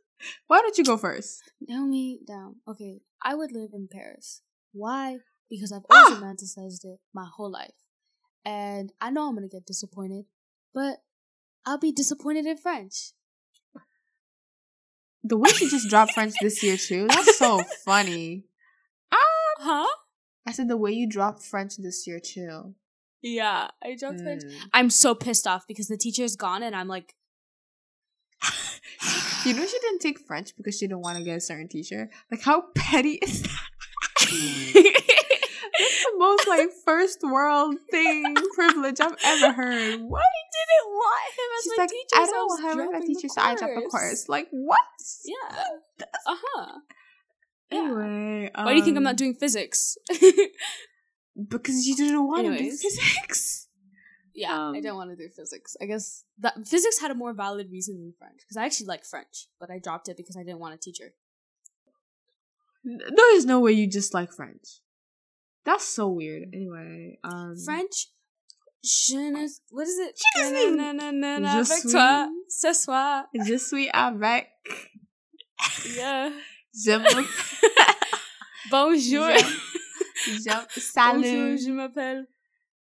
Why 0.46 0.60
don't 0.60 0.76
you 0.78 0.84
go 0.84 0.96
first? 0.96 1.42
Nail 1.60 1.86
me 1.86 2.20
down. 2.26 2.56
Okay, 2.68 3.00
I 3.22 3.34
would 3.34 3.52
live 3.52 3.70
in 3.72 3.88
Paris. 3.90 4.42
Why? 4.72 5.18
Because 5.50 5.72
I've 5.72 5.84
always 5.90 6.18
Ah! 6.18 6.20
romanticized 6.22 6.84
it 6.84 7.00
my 7.12 7.26
whole 7.36 7.50
life. 7.50 7.74
And 8.44 8.92
I 9.00 9.10
know 9.10 9.28
I'm 9.28 9.34
gonna 9.34 9.48
get 9.48 9.66
disappointed, 9.66 10.26
but 10.72 10.98
I'll 11.66 11.78
be 11.78 11.92
disappointed 11.92 12.46
in 12.46 12.56
French. 12.56 13.12
The 15.26 15.38
way 15.38 15.48
she 15.50 15.70
just 15.70 15.88
dropped 15.88 16.12
French 16.12 16.34
this 16.40 16.62
year 16.62 16.76
too. 16.76 17.06
That's 17.08 17.38
so 17.38 17.62
funny. 17.84 18.44
Huh? 19.10 19.86
I 20.46 20.52
said 20.52 20.68
the 20.68 20.76
way 20.76 20.92
you 20.92 21.08
dropped 21.08 21.42
French 21.42 21.76
this 21.78 22.06
year 22.06 22.20
too. 22.20 22.74
Yeah, 23.22 23.68
I 23.82 23.96
dropped 23.98 24.20
French. 24.20 24.42
Mm. 24.42 24.54
I'm 24.74 24.90
so 24.90 25.14
pissed 25.14 25.46
off 25.46 25.64
because 25.66 25.88
the 25.88 25.96
teacher's 25.96 26.36
gone 26.36 26.62
and 26.62 26.76
I'm 26.76 26.88
like, 26.88 27.14
You 29.44 29.54
know 29.54 29.66
she 29.66 29.78
didn't 29.78 30.00
take 30.00 30.18
French 30.18 30.56
because 30.56 30.78
she 30.78 30.86
didn't 30.86 31.02
want 31.02 31.18
to 31.18 31.24
get 31.24 31.36
a 31.36 31.40
certain 31.40 31.68
teacher. 31.68 32.10
Like 32.30 32.42
how 32.42 32.64
petty 32.74 33.18
is 33.22 33.42
that? 33.42 33.68
It's 35.76 36.04
the 36.04 36.18
most 36.18 36.46
like 36.46 36.68
first 36.84 37.22
world 37.22 37.76
thing 37.90 38.36
privilege 38.54 39.00
I've 39.00 39.16
ever 39.24 39.52
heard. 39.52 40.00
What? 40.00 40.22
didn't 40.54 40.92
want 40.92 41.34
him 41.34 41.48
as 41.56 41.62
She's 41.64 41.72
my 41.76 41.82
like, 41.82 41.90
teacher. 41.90 42.16
I 42.16 42.26
don't 42.26 42.62
have 42.62 42.78
him 42.78 42.94
as 42.94 43.04
a 43.04 43.06
the 43.06 43.14
teacher, 43.14 43.28
so 43.28 43.40
I 43.40 43.54
dropped 43.54 43.74
the 43.74 43.88
course. 43.90 44.28
Like 44.28 44.48
what? 44.50 44.78
Yeah. 45.24 46.06
Uh 46.26 46.36
huh. 46.42 46.78
Yeah. 47.70 47.78
Anyway, 47.78 48.50
Why 48.54 48.72
do 48.72 48.76
you 48.76 48.84
think 48.84 48.96
I'm 48.96 48.98
um, 48.98 49.04
not 49.04 49.16
doing 49.16 49.34
physics? 49.34 49.96
Because 51.48 51.84
you 51.84 51.96
didn't 51.96 52.28
want 52.28 52.46
to 52.46 52.56
do 52.56 52.70
physics. 52.70 53.63
Yeah, 54.34 54.52
I 54.52 54.76
Um, 54.76 54.80
don't 54.82 54.96
want 54.96 55.10
to 55.10 55.16
do 55.16 55.28
physics. 55.28 55.76
I 55.80 55.86
guess 55.86 56.24
that 56.38 56.54
physics 56.66 56.98
had 56.98 57.10
a 57.12 57.14
more 57.14 57.32
valid 57.32 57.70
reason 57.70 57.94
than 58.00 58.12
French 58.18 58.38
because 58.40 58.56
I 58.56 58.64
actually 58.64 58.86
like 58.86 59.04
French, 59.04 59.46
but 59.60 59.70
I 59.70 59.78
dropped 59.78 60.08
it 60.08 60.16
because 60.16 60.36
I 60.36 60.42
didn't 60.42 60.58
want 60.58 60.74
a 60.74 60.78
teacher. 60.78 61.14
There 62.84 63.36
is 63.36 63.44
no 63.46 63.60
way 63.60 63.72
you 63.72 63.86
just 63.88 64.12
like 64.12 64.32
French. 64.32 64.80
That's 65.64 65.84
so 65.84 66.08
weird. 66.08 66.50
Anyway, 66.52 67.18
um, 67.24 67.54
French, 67.64 68.08
je 68.82 69.16
ne, 69.30 69.46
what 69.70 69.86
is 69.88 69.98
it? 69.98 70.18
She 70.18 70.42
doesn't 70.42 70.76
Na, 70.76 70.92
na, 70.92 71.10
na, 71.10 71.38
na, 71.38 71.62
Je 71.62 71.70
avec 71.72 71.80
suis- 71.82 71.92
toi, 71.92 72.28
ce 72.48 72.72
soir. 72.74 73.24
Je 73.34 73.56
suis 73.56 73.88
avec. 73.94 74.48
Yeah. 75.96 76.30
Je 76.74 76.98
me. 76.98 77.24
Bonjour. 78.70 79.30
Je, 80.26 80.32
je, 80.32 80.48
Bonjour, 80.48 80.80
salut. 80.80 81.58
je 81.58 81.70
m'appelle. 81.70 82.26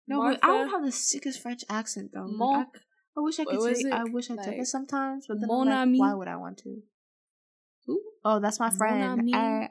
No, 0.09 0.21
but 0.21 0.39
I 0.43 0.47
Martha. 0.47 0.59
would 0.63 0.71
have 0.71 0.83
the 0.85 0.91
sickest 0.91 1.41
French 1.41 1.63
accent 1.69 2.11
though. 2.13 2.25
Like, 2.25 2.67
I, 2.75 2.79
I 3.17 3.21
wish 3.21 3.39
I 3.39 3.45
could 3.45 3.85
it? 3.85 3.93
I 3.93 4.03
wish 4.05 4.29
I 4.31 4.35
took 4.35 4.55
it 4.55 4.65
sometimes, 4.65 5.27
but 5.27 5.39
then 5.39 5.49
like, 5.49 5.89
why 5.99 6.13
would 6.13 6.27
I 6.27 6.35
want 6.35 6.57
to? 6.59 6.81
Ooh. 7.89 8.01
Oh, 8.25 8.39
that's 8.39 8.59
my 8.59 8.69
friend. 8.71 9.29
I- 9.35 9.69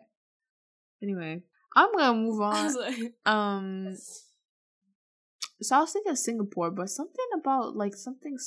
anyway, 1.03 1.43
I'm 1.75 1.93
gonna 1.97 2.19
move 2.19 2.41
on. 2.53 2.75
like, 2.75 3.13
Um, 3.27 3.97
so 5.61 5.77
I 5.77 5.81
was 5.81 5.93
thinking 5.93 6.13
of 6.13 6.19
Singapore, 6.19 6.71
but 6.71 6.89
something 6.89 7.27
about 7.39 7.77
like 7.77 7.95
something. 7.97 8.39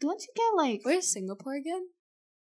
Don't 0.00 0.20
you 0.20 0.28
get 0.34 0.56
like? 0.56 0.80
where's 0.82 1.06
Singapore 1.12 1.54
again? 1.54 1.86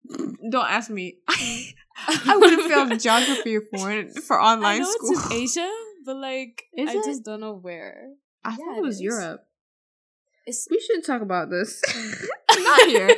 don't 0.51 0.71
ask 0.71 0.91
me. 0.91 1.19
I 1.29 2.37
would 2.37 2.53
have 2.53 2.71
failed 2.71 3.01
geography 3.01 3.59
for 3.71 4.05
for 4.27 4.41
online 4.41 4.77
I 4.77 4.79
know 4.85 4.91
school. 4.91 5.11
it's 5.13 5.27
in 5.27 5.33
Asia, 5.33 5.71
but 6.05 6.17
like 6.17 6.65
Is 6.77 6.91
I 6.91 6.93
it? 6.93 7.05
just 7.05 7.25
don't 7.25 7.41
know 7.41 7.55
where. 7.57 8.11
I 8.47 8.51
Yeah, 8.51 8.57
thought 8.57 8.79
it 8.79 8.83
was. 8.83 9.01
Europe. 9.01 9.43
It's 10.47 10.69
We 10.71 10.81
shouldn't 10.81 11.05
talk 11.05 11.23
about 11.23 11.51
this. 11.51 11.83
Not 12.59 12.89
here. 12.89 13.11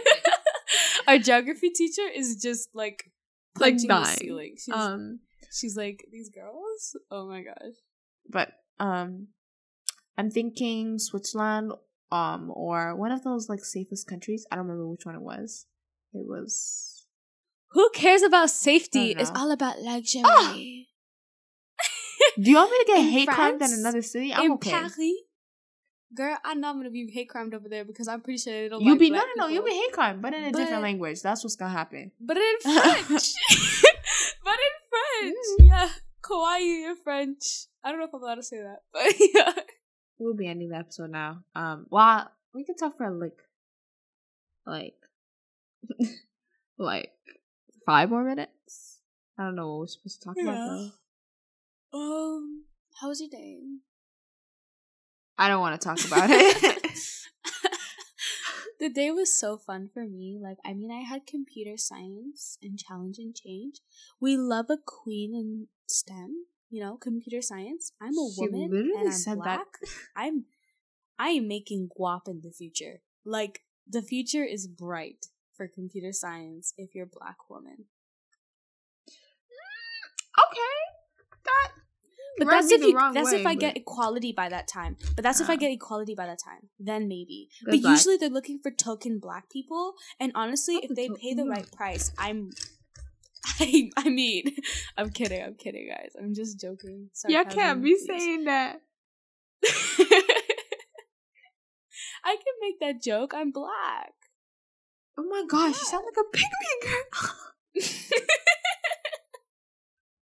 Our 1.07 1.19
geography 1.19 1.71
teacher 1.71 2.07
is 2.15 2.37
just 2.41 2.71
like 2.75 3.11
Like 3.59 3.75
punching 3.75 3.89
dying. 3.89 4.17
ceiling. 4.17 4.55
She's, 4.59 4.75
Um, 4.75 5.21
she's 5.53 5.77
like 5.77 6.05
these 6.11 6.29
girls. 6.31 6.97
Oh 7.11 7.27
my 7.29 7.43
gosh. 7.43 7.77
but 8.29 8.53
um, 8.81 9.29
I'm 10.17 10.31
thinking 10.31 10.99
Switzerland, 10.99 11.73
um, 12.11 12.51
or 12.55 12.95
one 12.97 13.13
of 13.13 13.23
those 13.25 13.49
like 13.49 13.65
safest 13.65 14.07
countries. 14.07 14.47
I 14.51 14.57
don't 14.57 14.65
remember 14.67 14.89
which 14.89 15.05
one 15.07 15.15
it 15.15 15.23
was. 15.23 15.67
It 16.15 16.27
was. 16.27 17.07
Who 17.73 17.91
cares 17.95 18.23
about 18.23 18.49
safety? 18.51 19.13
It's 19.19 19.31
all 19.35 19.51
about 19.51 19.81
luxury. 19.83 20.23
Ah! 20.25 20.57
Do 22.41 22.51
you 22.51 22.57
want 22.57 22.71
me 22.71 22.79
to 22.79 22.85
get 22.87 22.99
In 23.01 23.09
hate 23.11 23.29
crimed 23.29 23.63
in 23.63 23.73
another 23.73 24.03
city? 24.03 24.33
I'm 24.33 24.45
In 24.47 24.53
okay. 24.53 24.71
Paris, 24.71 24.97
girl, 26.15 26.37
I 26.45 26.55
know 26.55 26.71
I'm 26.71 26.77
gonna 26.77 26.91
be 26.91 27.11
hate 27.11 27.29
crimed 27.29 27.53
over 27.53 27.69
there 27.69 27.85
because 27.85 28.07
I'm 28.07 28.21
pretty 28.21 28.39
sure 28.39 28.53
they 28.53 28.69
don't. 28.69 28.81
You 28.83 28.93
like 28.93 29.01
be 29.01 29.11
no 29.11 29.19
no 29.19 29.27
no. 29.37 29.47
You'll 29.49 29.65
be 29.65 29.73
hate 29.73 29.93
crime, 29.93 30.21
but 30.21 30.35
in 30.35 30.45
a 30.45 30.51
But- 30.53 30.59
different 30.59 30.83
language. 30.83 31.21
That's 31.23 31.43
what's 31.43 31.57
gonna 31.57 31.73
happen. 31.73 32.13
But 32.21 32.37
in 32.37 32.55
French. 32.63 33.09
but 34.45 34.59
in 34.67 34.75
French. 34.93 35.37
Mm. 35.61 35.67
Yeah. 35.67 35.89
Kawaii 36.23 36.91
in 36.91 36.97
French. 37.03 37.67
I 37.83 37.91
don't 37.91 37.99
know 37.99 38.07
if 38.07 38.15
I'm 38.15 38.23
allowed 38.23 38.37
to 38.37 38.43
say 38.43 38.59
that, 38.59 38.83
but 38.93 39.13
yeah. 39.19 39.63
We'll 40.19 40.35
be 40.35 40.47
ending 40.49 40.69
the 40.71 40.77
episode 40.77 41.11
now. 41.11 41.45
Um, 41.55 41.87
well, 41.91 42.31
we 42.55 42.65
can 42.65 42.77
talk 42.77 42.97
for 42.97 43.09
like, 43.11 43.39
like, 44.67 44.95
like 46.77 47.13
five 47.87 48.11
more 48.11 48.25
minutes. 48.25 48.99
I 49.39 49.45
don't 49.45 49.55
know 49.55 49.69
what 49.69 49.79
we're 49.81 49.87
supposed 49.87 50.21
to 50.21 50.25
talk 50.29 50.37
about. 50.43 50.55
Though. 50.55 50.91
Um, 51.93 52.65
how 53.01 53.09
was 53.09 53.21
your 53.21 53.31
day? 53.31 53.61
I 55.39 55.49
don't 55.49 55.61
want 55.61 55.81
to 55.81 55.85
talk 55.85 56.05
about 56.07 56.31
it. 56.31 56.79
the 58.81 58.89
day 58.89 59.11
was 59.11 59.35
so 59.35 59.57
fun 59.57 59.89
for 59.93 60.05
me. 60.07 60.39
Like, 60.43 60.59
I 60.65 60.75
mean, 60.75 60.91
I 60.91 61.03
had 61.03 61.27
computer 61.27 61.77
science 61.77 62.59
and 62.63 62.79
challenge 62.79 63.19
and 63.19 63.35
change. 63.35 63.81
We 64.21 64.37
love 64.37 64.67
a 64.71 64.79
queen 64.85 65.35
in 65.35 65.69
STEM. 65.87 66.47
You 66.71 66.83
know, 66.83 66.97
computer 66.97 67.41
science. 67.41 67.93
I'm 68.01 68.19
a 68.19 68.29
She 68.35 68.43
woman 68.43 68.71
literally 68.71 68.93
and 68.99 69.09
I'm 69.09 69.15
said 69.15 69.39
that. 69.45 69.65
I'm, 70.15 70.45
I 71.19 71.31
am 71.31 71.49
making 71.49 71.89
guap 71.99 72.29
in 72.29 72.43
the 72.43 72.51
future. 72.51 73.01
Like, 73.25 73.63
the 73.89 74.03
future 74.03 74.45
is 74.45 74.67
bright 74.67 75.27
for 75.57 75.67
computer 75.67 76.13
science 76.13 76.75
if 76.77 76.95
you're 76.95 77.07
a 77.07 77.19
black 77.19 77.49
woman. 77.49 77.87
okay, 80.39 80.98
that. 81.51 81.69
But 82.39 82.47
that's 82.51 82.71
if 82.71 82.81
you. 82.83 82.93
That's 83.15 83.33
if 83.33 83.45
way, 83.45 83.51
I 83.51 83.55
get 83.57 83.77
equality 83.77 84.33
by 84.33 84.49
that 84.49 84.69
time. 84.69 84.97
But 85.17 85.25
that's 85.25 85.41
if 85.41 85.51
I 85.51 85.55
Ah. 85.55 85.57
get 85.57 85.73
equality 85.73 86.15
by 86.15 86.27
that 86.27 86.39
time. 86.39 86.69
Then 86.79 87.09
maybe. 87.09 87.49
Good 87.65 87.71
but 87.73 87.81
luck. 87.83 87.91
usually 87.91 88.17
they're 88.17 88.29
looking 88.39 88.61
for 88.63 88.71
token 88.71 89.19
black 89.19 89.51
people. 89.51 89.95
And 90.21 90.31
honestly, 90.37 90.75
Not 90.75 90.85
if 90.85 90.95
they 90.95 91.09
pay 91.09 91.35
the 91.35 91.45
right 91.47 91.69
price, 91.73 92.13
I'm. 92.17 92.51
I 93.61 93.91
I 93.97 94.09
mean, 94.09 94.55
I'm 94.97 95.11
kidding. 95.11 95.43
I'm 95.43 95.55
kidding, 95.55 95.89
guys. 95.91 96.13
I'm 96.21 96.33
just 96.35 96.61
joking. 96.61 97.11
You 97.27 97.45
can't 97.45 97.83
be 97.83 97.97
Sarcasm, 97.97 98.19
saying 98.19 98.45
that. 98.45 98.81
I 102.25 102.37
can 102.37 102.55
make 102.61 102.79
that 102.81 103.03
joke. 103.03 103.33
I'm 103.35 103.51
black. 103.51 104.13
Oh 105.19 105.25
my 105.29 105.43
gosh, 105.49 105.79
you 105.81 105.87
sound 105.87 106.05
like 106.05 106.25
a 106.25 106.29
pick-me 106.31 106.73
girl. 106.85 107.35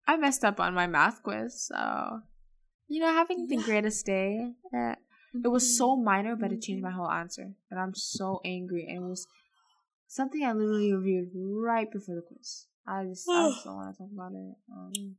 I 0.07 0.17
messed 0.17 0.43
up 0.43 0.59
on 0.59 0.73
my 0.73 0.87
math 0.87 1.23
quiz, 1.23 1.67
so 1.67 2.21
you 2.87 3.01
know, 3.01 3.11
having 3.11 3.47
the 3.47 3.57
greatest 3.57 4.05
day. 4.05 4.51
Uh, 4.75 4.95
it 5.43 5.47
was 5.47 5.77
so 5.77 5.95
minor, 5.95 6.35
but 6.35 6.51
it 6.51 6.61
changed 6.61 6.83
my 6.83 6.91
whole 6.91 7.09
answer, 7.09 7.51
and 7.69 7.79
I'm 7.79 7.93
so 7.93 8.39
angry. 8.45 8.85
And 8.87 9.03
it 9.03 9.07
was 9.07 9.27
something 10.07 10.43
I 10.43 10.53
literally 10.53 10.93
reviewed 10.93 11.29
right 11.33 11.91
before 11.91 12.15
the 12.15 12.21
quiz. 12.21 12.67
I 12.87 13.03
just, 13.03 13.27
I 13.29 13.49
just 13.49 13.63
don't 13.65 13.75
want 13.75 13.95
to 13.95 13.97
talk 13.97 14.11
about 14.13 14.31
it. 14.33 14.55
Um, 14.71 15.15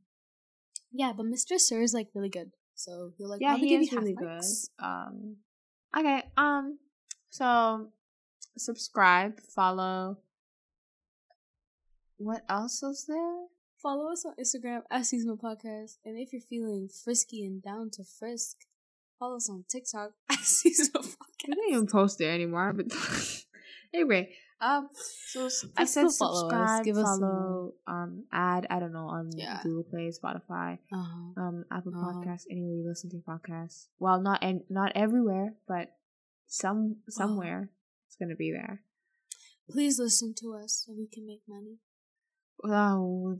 Yeah, 0.91 1.13
but 1.15 1.25
Mr. 1.25 1.59
Sir 1.59 1.81
is 1.81 1.93
like 1.93 2.07
really 2.15 2.29
good. 2.29 2.51
So 2.75 3.11
he'll 3.17 3.29
like 3.29 3.41
yeah, 3.41 3.57
he 3.57 3.75
is 3.75 3.91
really 3.91 4.13
good. 4.13 4.43
Um, 4.79 5.37
okay. 5.97 6.23
Um, 6.37 6.79
so 7.29 7.89
subscribe, 8.57 9.39
follow. 9.41 10.19
What 12.17 12.43
else 12.49 12.81
is 12.81 13.05
there? 13.07 13.45
Follow 13.81 14.11
us 14.11 14.25
on 14.25 14.33
Instagram 14.39 14.81
at 14.89 15.05
Seasonal 15.05 15.37
Podcast. 15.37 15.97
And 16.03 16.17
if 16.17 16.33
you're 16.33 16.41
feeling 16.41 16.89
frisky 16.89 17.43
and 17.45 17.61
down 17.61 17.89
to 17.91 18.03
frisk, 18.03 18.57
follow 19.19 19.37
us 19.37 19.49
on 19.49 19.65
TikTok 19.69 20.11
at 20.31 20.39
Seasonal 20.39 21.03
I 21.03 21.07
Podcast. 21.07 21.55
don't 21.55 21.69
even 21.71 21.87
post 21.87 22.17
there 22.17 22.31
anymore, 22.33 22.73
but 22.73 22.87
anyway, 23.93 24.33
um, 24.59 24.89
so 25.27 25.49
I 25.77 25.85
said 25.85 26.05
us. 26.05 26.17
subscribe, 26.17 26.83
Give 26.83 26.97
us 26.97 27.05
some- 27.05 27.19
follow, 27.19 27.73
um, 27.85 28.23
add. 28.31 28.65
I 28.71 28.79
don't 28.79 28.93
know 28.93 29.07
on 29.07 29.29
Yeah. 29.35 29.59
Google 29.61 29.83
Play, 29.83 30.11
Spotify, 30.11 30.79
Uh-huh. 30.91 31.39
um, 31.41 31.65
Apple 31.71 31.93
Uh-huh. 31.95 32.13
Podcasts, 32.13 32.45
anywhere 32.49 32.73
you 32.73 32.85
listen 32.87 33.11
to 33.11 33.17
podcasts. 33.17 33.87
Well, 33.99 34.19
not 34.19 34.39
and 34.43 34.61
not 34.69 34.91
everywhere, 34.95 35.53
but 35.67 35.95
some 36.47 36.95
Uh-huh. 37.03 37.11
somewhere 37.11 37.69
it's 38.07 38.15
gonna 38.15 38.35
be 38.35 38.51
there. 38.51 38.81
Please 39.69 39.99
listen 39.99 40.33
to 40.39 40.53
us 40.55 40.83
so 40.85 40.93
we 40.93 41.05
can 41.07 41.27
make 41.27 41.41
money. 41.47 41.77
Oh, 42.63 43.37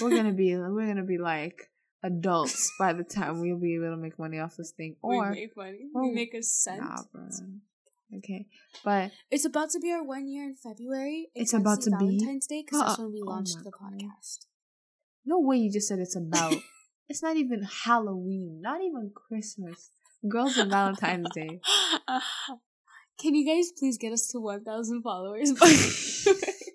we're 0.00 0.10
gonna 0.16 0.32
be 0.32 0.56
we're 0.56 0.86
gonna 0.86 1.04
be 1.04 1.18
like 1.18 1.70
adults 2.02 2.70
by 2.78 2.92
the 2.92 3.04
time 3.04 3.40
we'll 3.40 3.58
be 3.58 3.74
able 3.76 3.90
to 3.90 3.96
make 3.96 4.18
money 4.18 4.38
off 4.38 4.56
this 4.56 4.72
thing. 4.72 4.96
Or 5.02 5.30
we 5.30 5.40
make 5.40 5.56
money. 5.56 5.88
or- 5.94 6.02
we 6.08 6.14
make 6.14 6.34
a 6.34 6.42
cent. 6.42 6.82
nah. 6.82 7.02
Okay, 8.18 8.46
but 8.84 9.10
It's 9.30 9.44
about 9.44 9.70
to 9.70 9.80
be 9.80 9.90
our 9.90 10.04
one 10.04 10.28
year 10.28 10.44
in 10.44 10.54
February. 10.54 11.28
It's 11.34 11.52
about 11.52 11.78
actually 11.78 11.92
to 11.92 11.98
be? 11.98 12.04
Valentine's 12.18 12.46
Day 12.46 12.62
because 12.64 12.80
that's 12.80 12.98
Uh, 12.98 13.02
when 13.02 13.12
we 13.12 13.20
oh 13.26 13.30
launched 13.30 13.56
my 13.56 13.62
the 13.64 13.70
God. 13.72 13.92
podcast. 13.94 14.46
No 15.24 15.40
way 15.40 15.56
you 15.56 15.72
just 15.72 15.88
said 15.88 15.98
it's 15.98 16.14
about. 16.16 16.54
it's 17.08 17.20
not 17.22 17.36
even 17.36 17.62
Halloween, 17.64 18.60
not 18.62 18.80
even 18.80 19.10
Christmas. 19.12 19.90
Girls 20.28 20.56
and 20.56 20.70
Valentine's 20.70 21.28
Day. 21.34 21.60
Can 23.20 23.34
you 23.34 23.44
guys 23.46 23.72
please 23.76 23.98
get 23.98 24.12
us 24.12 24.28
to 24.28 24.38
1,000 24.40 25.02
followers? 25.02 25.50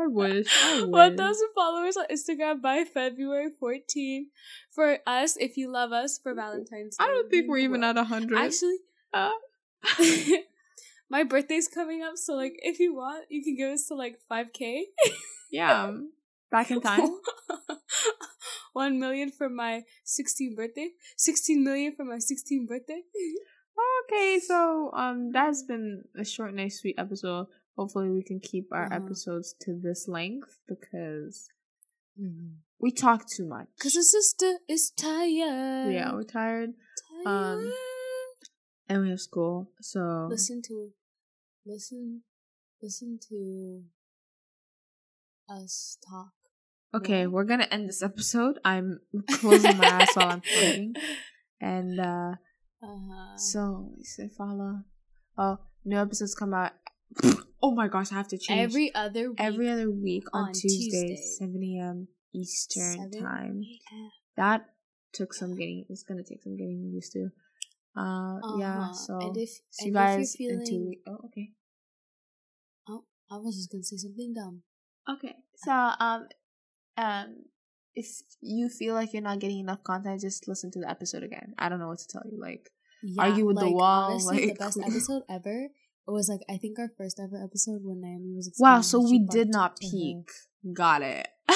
I 0.00 0.06
wish. 0.06 0.46
I 0.64 0.84
1,000 0.88 1.48
followers 1.54 1.96
on 1.96 2.06
Instagram 2.06 2.62
by 2.62 2.84
February 2.84 3.50
14. 3.58 4.28
For 4.70 4.98
us, 5.06 5.36
if 5.36 5.56
you 5.56 5.70
love 5.70 5.92
us 5.92 6.18
for 6.18 6.34
Valentine's 6.34 6.96
Day. 6.96 7.04
I 7.04 7.08
don't 7.08 7.30
think 7.30 7.44
we 7.44 7.48
we're 7.50 7.58
even 7.58 7.84
at 7.84 7.96
a 7.98 8.04
hundred. 8.04 8.38
Actually, 8.38 8.78
Uh, 9.12 9.30
my 11.10 11.24
birthday's 11.24 11.68
coming 11.68 12.02
up, 12.02 12.16
so 12.16 12.34
like 12.34 12.54
if 12.62 12.78
you 12.78 12.94
want, 12.94 13.26
you 13.28 13.42
can 13.42 13.56
give 13.56 13.72
us 13.72 13.88
to 13.88 13.94
like 13.94 14.18
5k. 14.30 14.82
yeah. 15.50 15.84
um, 15.84 16.12
Back 16.50 16.70
in 16.70 16.80
time. 16.80 17.08
1 18.72 18.98
million 18.98 19.30
for 19.30 19.48
my 19.48 19.82
16th 20.06 20.56
birthday. 20.56 20.90
16 21.16 21.62
million 21.62 21.94
for 21.94 22.04
my 22.04 22.16
16th 22.16 22.66
birthday. 22.66 23.02
okay, 24.04 24.40
so 24.40 24.90
um, 24.94 25.32
that's 25.32 25.62
been 25.62 26.04
a 26.16 26.24
short, 26.24 26.54
nice, 26.54 26.80
sweet 26.80 26.96
episode. 26.98 27.46
Hopefully, 27.80 28.10
we 28.10 28.22
can 28.22 28.40
keep 28.40 28.68
our 28.72 28.84
Uh-huh. 28.84 28.96
episodes 29.00 29.54
to 29.64 29.72
this 29.86 30.06
length 30.06 30.58
because 30.68 31.48
we 32.78 32.90
talk 32.92 33.26
too 33.26 33.46
much. 33.46 33.68
Cause 33.82 33.94
the 33.94 34.02
sister 34.02 34.58
is 34.68 34.90
tired. 34.90 35.90
yeah, 35.98 36.12
we're 36.12 36.24
tired 36.24 36.74
um, 37.24 37.24
Tired. 37.24 37.72
and 38.90 39.02
we 39.02 39.08
have 39.08 39.20
school. 39.20 39.70
So 39.80 40.26
listen 40.28 40.60
to 40.68 40.90
listen 41.64 42.20
listen 42.82 43.18
to 43.30 43.84
us 45.48 45.96
talk. 46.06 46.32
Okay, 46.94 47.26
we're 47.26 47.44
gonna 47.44 47.68
end 47.70 47.88
this 47.88 48.02
episode. 48.02 48.58
I'm 48.62 49.00
closing 49.40 49.78
my 49.78 49.88
eyes 50.00 50.08
while 50.14 50.28
I'm 50.36 50.42
talking. 50.42 50.94
And 51.62 51.98
uh 52.00 52.34
Uh-huh. 52.82 53.36
so 53.36 53.60
we 53.96 54.04
say 54.04 54.28
follow. 54.28 54.84
Oh, 55.38 55.56
new 55.84 55.96
episodes 55.98 56.34
come 56.34 56.52
out. 56.52 56.72
Oh 57.62 57.72
my 57.74 57.88
gosh, 57.88 58.10
I 58.12 58.14
have 58.16 58.28
to 58.28 58.38
change. 58.38 58.60
every 58.60 58.94
other 58.94 59.30
week, 59.30 59.40
Every 59.40 59.68
other 59.68 59.90
week 59.90 60.24
on, 60.32 60.44
on 60.48 60.52
Tuesday, 60.52 61.08
Tuesday. 61.16 61.16
7 61.38 61.76
a.m. 61.78 62.08
Eastern 62.34 63.10
7 63.10 63.22
time. 63.22 63.62
That 64.36 64.66
took 65.12 65.34
some 65.34 65.56
getting 65.56 65.84
it's 65.88 66.04
gonna 66.04 66.22
take 66.22 66.42
some 66.42 66.56
getting 66.56 66.90
used 66.94 67.12
to. 67.12 67.28
Uh 67.96 68.38
yeah, 68.58 68.78
Uh-huh. 68.78 68.92
so 68.94 69.18
and 69.20 69.36
if 69.36 69.50
see 69.70 69.86
you 69.88 69.92
guys 69.92 70.36
you're 70.38 70.54
in 70.60 70.64
two 70.64 70.86
weeks. 70.86 71.02
Oh, 71.08 71.18
okay. 71.26 71.50
oh, 72.88 73.04
I 73.30 73.36
was 73.38 73.56
just 73.56 73.70
gonna 73.70 73.82
say 73.82 73.96
something 73.96 74.32
dumb. 74.34 74.62
Okay. 75.08 75.34
So 75.56 75.72
um 75.72 76.28
um 76.96 77.36
if 77.94 78.06
you 78.40 78.68
feel 78.68 78.94
like 78.94 79.12
you're 79.12 79.22
not 79.22 79.40
getting 79.40 79.58
enough 79.58 79.82
content, 79.82 80.20
just 80.20 80.46
listen 80.46 80.70
to 80.70 80.78
the 80.80 80.88
episode 80.88 81.24
again. 81.24 81.54
I 81.58 81.68
don't 81.68 81.80
know 81.80 81.88
what 81.88 81.98
to 81.98 82.06
tell 82.08 82.22
you. 82.24 82.38
Like 82.40 82.70
Yeah, 83.02 83.24
Argue 83.24 83.46
with 83.46 83.58
the 83.58 83.70
wall, 83.70 84.10
Honestly, 84.12 84.46
like- 84.46 84.58
the 84.58 84.64
best 84.64 84.78
episode 84.86 85.22
ever 85.28 85.68
was 86.10 86.28
like 86.28 86.40
I 86.48 86.56
think 86.58 86.78
our 86.78 86.90
first 86.96 87.18
ever 87.20 87.42
episode 87.42 87.80
when 87.82 88.00
Naomi 88.00 88.32
was. 88.34 88.52
Wow, 88.58 88.80
so 88.80 89.00
we 89.00 89.18
did 89.18 89.48
not 89.48 89.78
peak. 89.80 90.28
Got 90.74 91.02
it. 91.02 91.28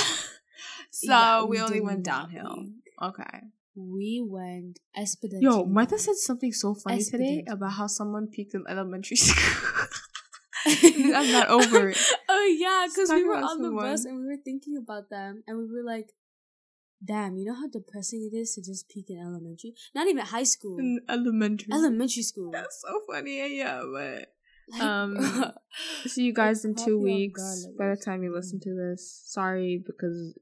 so 0.91 1.11
Yeah, 1.11 1.45
we, 1.45 1.61
only 1.61 1.81
went 1.81 2.05
downhill. 2.05 2.55
peak. 2.55 2.73
Okay. 3.03 3.41
We 3.77 4.25
went 4.25 4.79
exponentially. 4.97 5.43
Yo, 5.43 5.65
Martha 5.65 5.99
said 5.99 6.15
something 6.17 6.53
so 6.53 6.75
funny 6.75 7.03
today 7.03 7.45
about 7.51 7.73
how 7.73 7.87
someone 7.89 8.29
peaked 8.29 8.55
in 8.55 8.65
elementary 8.69 9.17
school. 9.25 9.87
I'm 10.67 11.31
not 11.33 11.49
over 11.49 11.89
it. 11.91 11.99
oh 12.29 12.57
yeah, 12.59 12.87
because 12.89 13.11
we 13.11 13.25
were 13.25 13.37
on 13.37 13.61
the 13.61 13.71
bus 13.71 14.05
and 14.05 14.19
we 14.21 14.27
were 14.27 14.41
thinking 14.43 14.77
about 14.83 15.11
them, 15.11 15.43
and 15.47 15.59
we 15.59 15.65
were 15.67 15.85
like, 15.85 16.13
"Damn, 17.05 17.37
you 17.37 17.45
know 17.45 17.55
how 17.55 17.67
depressing 17.69 18.31
it 18.33 18.37
is 18.37 18.55
to 18.55 18.63
just 18.63 18.89
peak 18.89 19.07
in 19.11 19.19
elementary? 19.19 19.75
Not 19.95 20.07
even 20.09 20.25
high 20.25 20.45
school, 20.45 20.79
In 20.79 21.01
elementary. 21.09 21.69
elementary 21.73 22.23
school. 22.23 22.51
That's 22.53 22.81
so 22.81 23.01
funny. 23.11 23.59
Yeah, 23.59 23.83
but 23.93 24.33
um, 24.81 25.19
see 26.07 26.25
you 26.25 26.33
guys 26.33 26.65
in 26.65 26.75
two 26.75 26.99
weeks. 27.01 27.67
By 27.79 27.89
the 27.91 27.97
time 27.97 28.23
you 28.23 28.33
listen 28.35 28.61
to 28.61 28.75
this, 28.75 29.23
sorry 29.27 29.83
because 29.85 30.35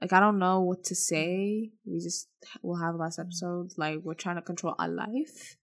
like 0.00 0.12
I 0.12 0.20
don't 0.20 0.38
know 0.38 0.60
what 0.60 0.84
to 0.84 0.94
say. 0.94 1.70
We 1.86 1.98
just 2.00 2.28
will 2.62 2.76
have 2.76 2.94
less 2.96 3.16
Mm. 3.18 3.22
episodes. 3.24 3.76
Like 3.78 4.00
we're 4.02 4.14
trying 4.14 4.36
to 4.36 4.42
control 4.42 4.74
our 4.78 4.88
life. 4.88 5.56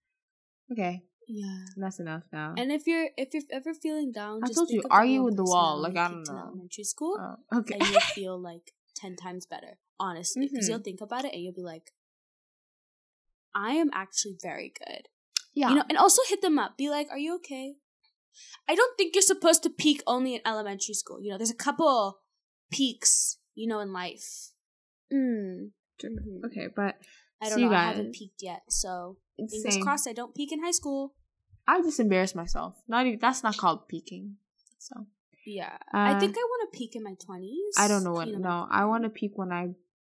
Okay, 0.72 1.02
yeah. 1.28 1.64
that's 1.76 1.98
enough 1.98 2.22
now. 2.32 2.54
And 2.56 2.70
if 2.70 2.86
you're 2.86 3.08
if 3.16 3.34
you're 3.34 3.42
ever 3.52 3.74
feeling 3.74 4.12
down, 4.12 4.40
I 4.42 4.46
just 4.46 4.54
told 4.58 4.70
you, 4.70 4.82
argue 4.90 5.22
with 5.24 5.36
the 5.36 5.44
wall, 5.44 5.80
like, 5.80 5.96
I 5.96 6.08
don't 6.08 6.22
know. 6.26 6.38
elementary 6.52 6.84
school, 6.84 7.18
Oh, 7.20 7.36
okay. 7.58 7.74
and 7.78 7.88
you'll 7.88 8.00
feel 8.14 8.38
like 8.40 8.72
ten 8.94 9.16
times 9.16 9.46
better, 9.46 9.78
honestly, 9.98 10.46
because 10.48 10.66
Mhm. 10.66 10.70
you'll 10.70 10.78
think 10.88 11.00
about 11.00 11.24
it 11.24 11.32
and 11.34 11.42
you'll 11.42 11.52
be 11.54 11.62
like, 11.62 11.92
I 13.54 13.72
am 13.74 13.90
actually 13.92 14.36
very 14.40 14.72
good. 14.78 15.08
yeah. 15.54 15.70
You 15.70 15.74
know, 15.76 15.84
and 15.88 15.98
also 15.98 16.22
hit 16.28 16.40
them 16.42 16.58
up. 16.58 16.76
Be 16.78 16.88
like, 16.88 17.08
"Are 17.10 17.18
you 17.18 17.34
okay?" 17.36 17.74
I 18.68 18.74
don't 18.74 18.96
think 18.96 19.14
you're 19.14 19.22
supposed 19.22 19.62
to 19.64 19.70
peak 19.70 20.02
only 20.06 20.34
in 20.34 20.40
elementary 20.46 20.94
school. 20.94 21.20
You 21.22 21.30
know, 21.30 21.38
there's 21.38 21.50
a 21.50 21.54
couple 21.54 22.20
peaks, 22.70 23.38
you 23.54 23.66
know, 23.66 23.80
in 23.80 23.92
life. 23.92 24.52
Mm. 25.12 25.70
Mhm. 26.02 26.44
okay, 26.46 26.68
but 26.74 26.96
I 27.42 27.48
don't 27.48 27.58
See 27.58 27.64
know. 27.64 27.70
you 27.70 27.76
I 27.76 27.84
haven't 27.88 28.14
peaked 28.14 28.42
yet, 28.42 28.62
so 28.68 29.18
fingers 29.36 29.74
same. 29.74 29.82
crossed 29.82 30.08
I 30.08 30.12
don't 30.12 30.34
peak 30.34 30.52
in 30.52 30.62
high 30.62 30.70
school. 30.70 31.14
I 31.66 31.82
just 31.82 32.00
embarrassed 32.00 32.34
myself. 32.36 32.76
Not 32.88 33.06
even 33.06 33.18
that's 33.18 33.42
not 33.42 33.56
called 33.56 33.86
peaking. 33.88 34.36
So 34.78 35.06
Yeah, 35.46 35.76
I 35.92 36.12
Uh, 36.14 36.20
think 36.20 36.36
I 36.38 36.42
want 36.42 36.72
to 36.72 36.78
peak 36.78 36.94
in 36.96 37.02
my 37.02 37.14
twenties. 37.14 37.74
I 37.76 37.88
don't 37.88 38.04
know 38.04 38.12
what. 38.12 38.28
no, 38.28 38.66
I 38.70 38.84
want 38.86 39.04
to 39.04 39.10
peak 39.10 39.32
when 39.36 39.52
I. 39.52 39.74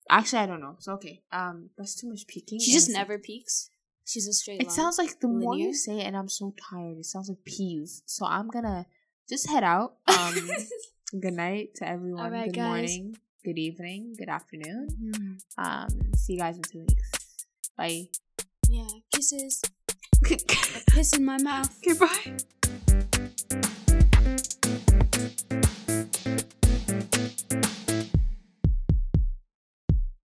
Actually, 0.09 0.39
I 0.43 0.45
don't 0.45 0.61
know. 0.61 0.75
So 0.79 0.93
okay, 0.93 1.23
um, 1.31 1.69
that's 1.77 1.95
too 1.95 2.07
much 2.09 2.25
peaking. 2.27 2.59
She 2.59 2.71
just 2.71 2.87
it's 2.87 2.95
like- 2.95 3.01
never 3.07 3.17
peaks. 3.19 3.69
She's 4.05 4.27
a 4.27 4.33
straight. 4.33 4.61
It 4.61 4.67
line. 4.67 4.75
sounds 4.75 4.97
like 4.97 5.19
the 5.19 5.27
Linear. 5.27 5.39
more 5.43 5.55
you 5.57 5.73
say 5.73 5.99
it, 6.01 6.03
and 6.05 6.15
I'm 6.15 6.29
so 6.29 6.53
tired. 6.69 6.97
It 6.99 7.05
sounds 7.05 7.27
like 7.29 7.43
peas. 7.43 8.03
So 8.05 8.25
I'm 8.25 8.47
gonna 8.49 8.85
just 9.29 9.49
head 9.49 9.63
out. 9.63 9.95
Um, 10.07 11.19
good 11.21 11.33
night 11.33 11.75
to 11.75 11.87
everyone. 11.87 12.31
Good 12.31 12.53
guys. 12.53 12.65
morning. 12.67 13.17
Good 13.43 13.57
evening. 13.59 14.15
Good 14.17 14.29
afternoon. 14.29 14.87
Mm-hmm. 15.01 15.63
Um, 15.63 16.13
see 16.15 16.33
you 16.33 16.39
guys 16.39 16.55
in 16.57 16.63
two 16.63 16.79
weeks. 16.79 17.45
Bye. 17.77 18.07
Yeah, 18.67 18.87
kisses. 19.13 19.61
piss 20.89 21.15
in 21.15 21.25
my 21.25 21.37
mouth. 21.37 21.79
Goodbye. 21.83 22.37
Okay, 24.27 25.61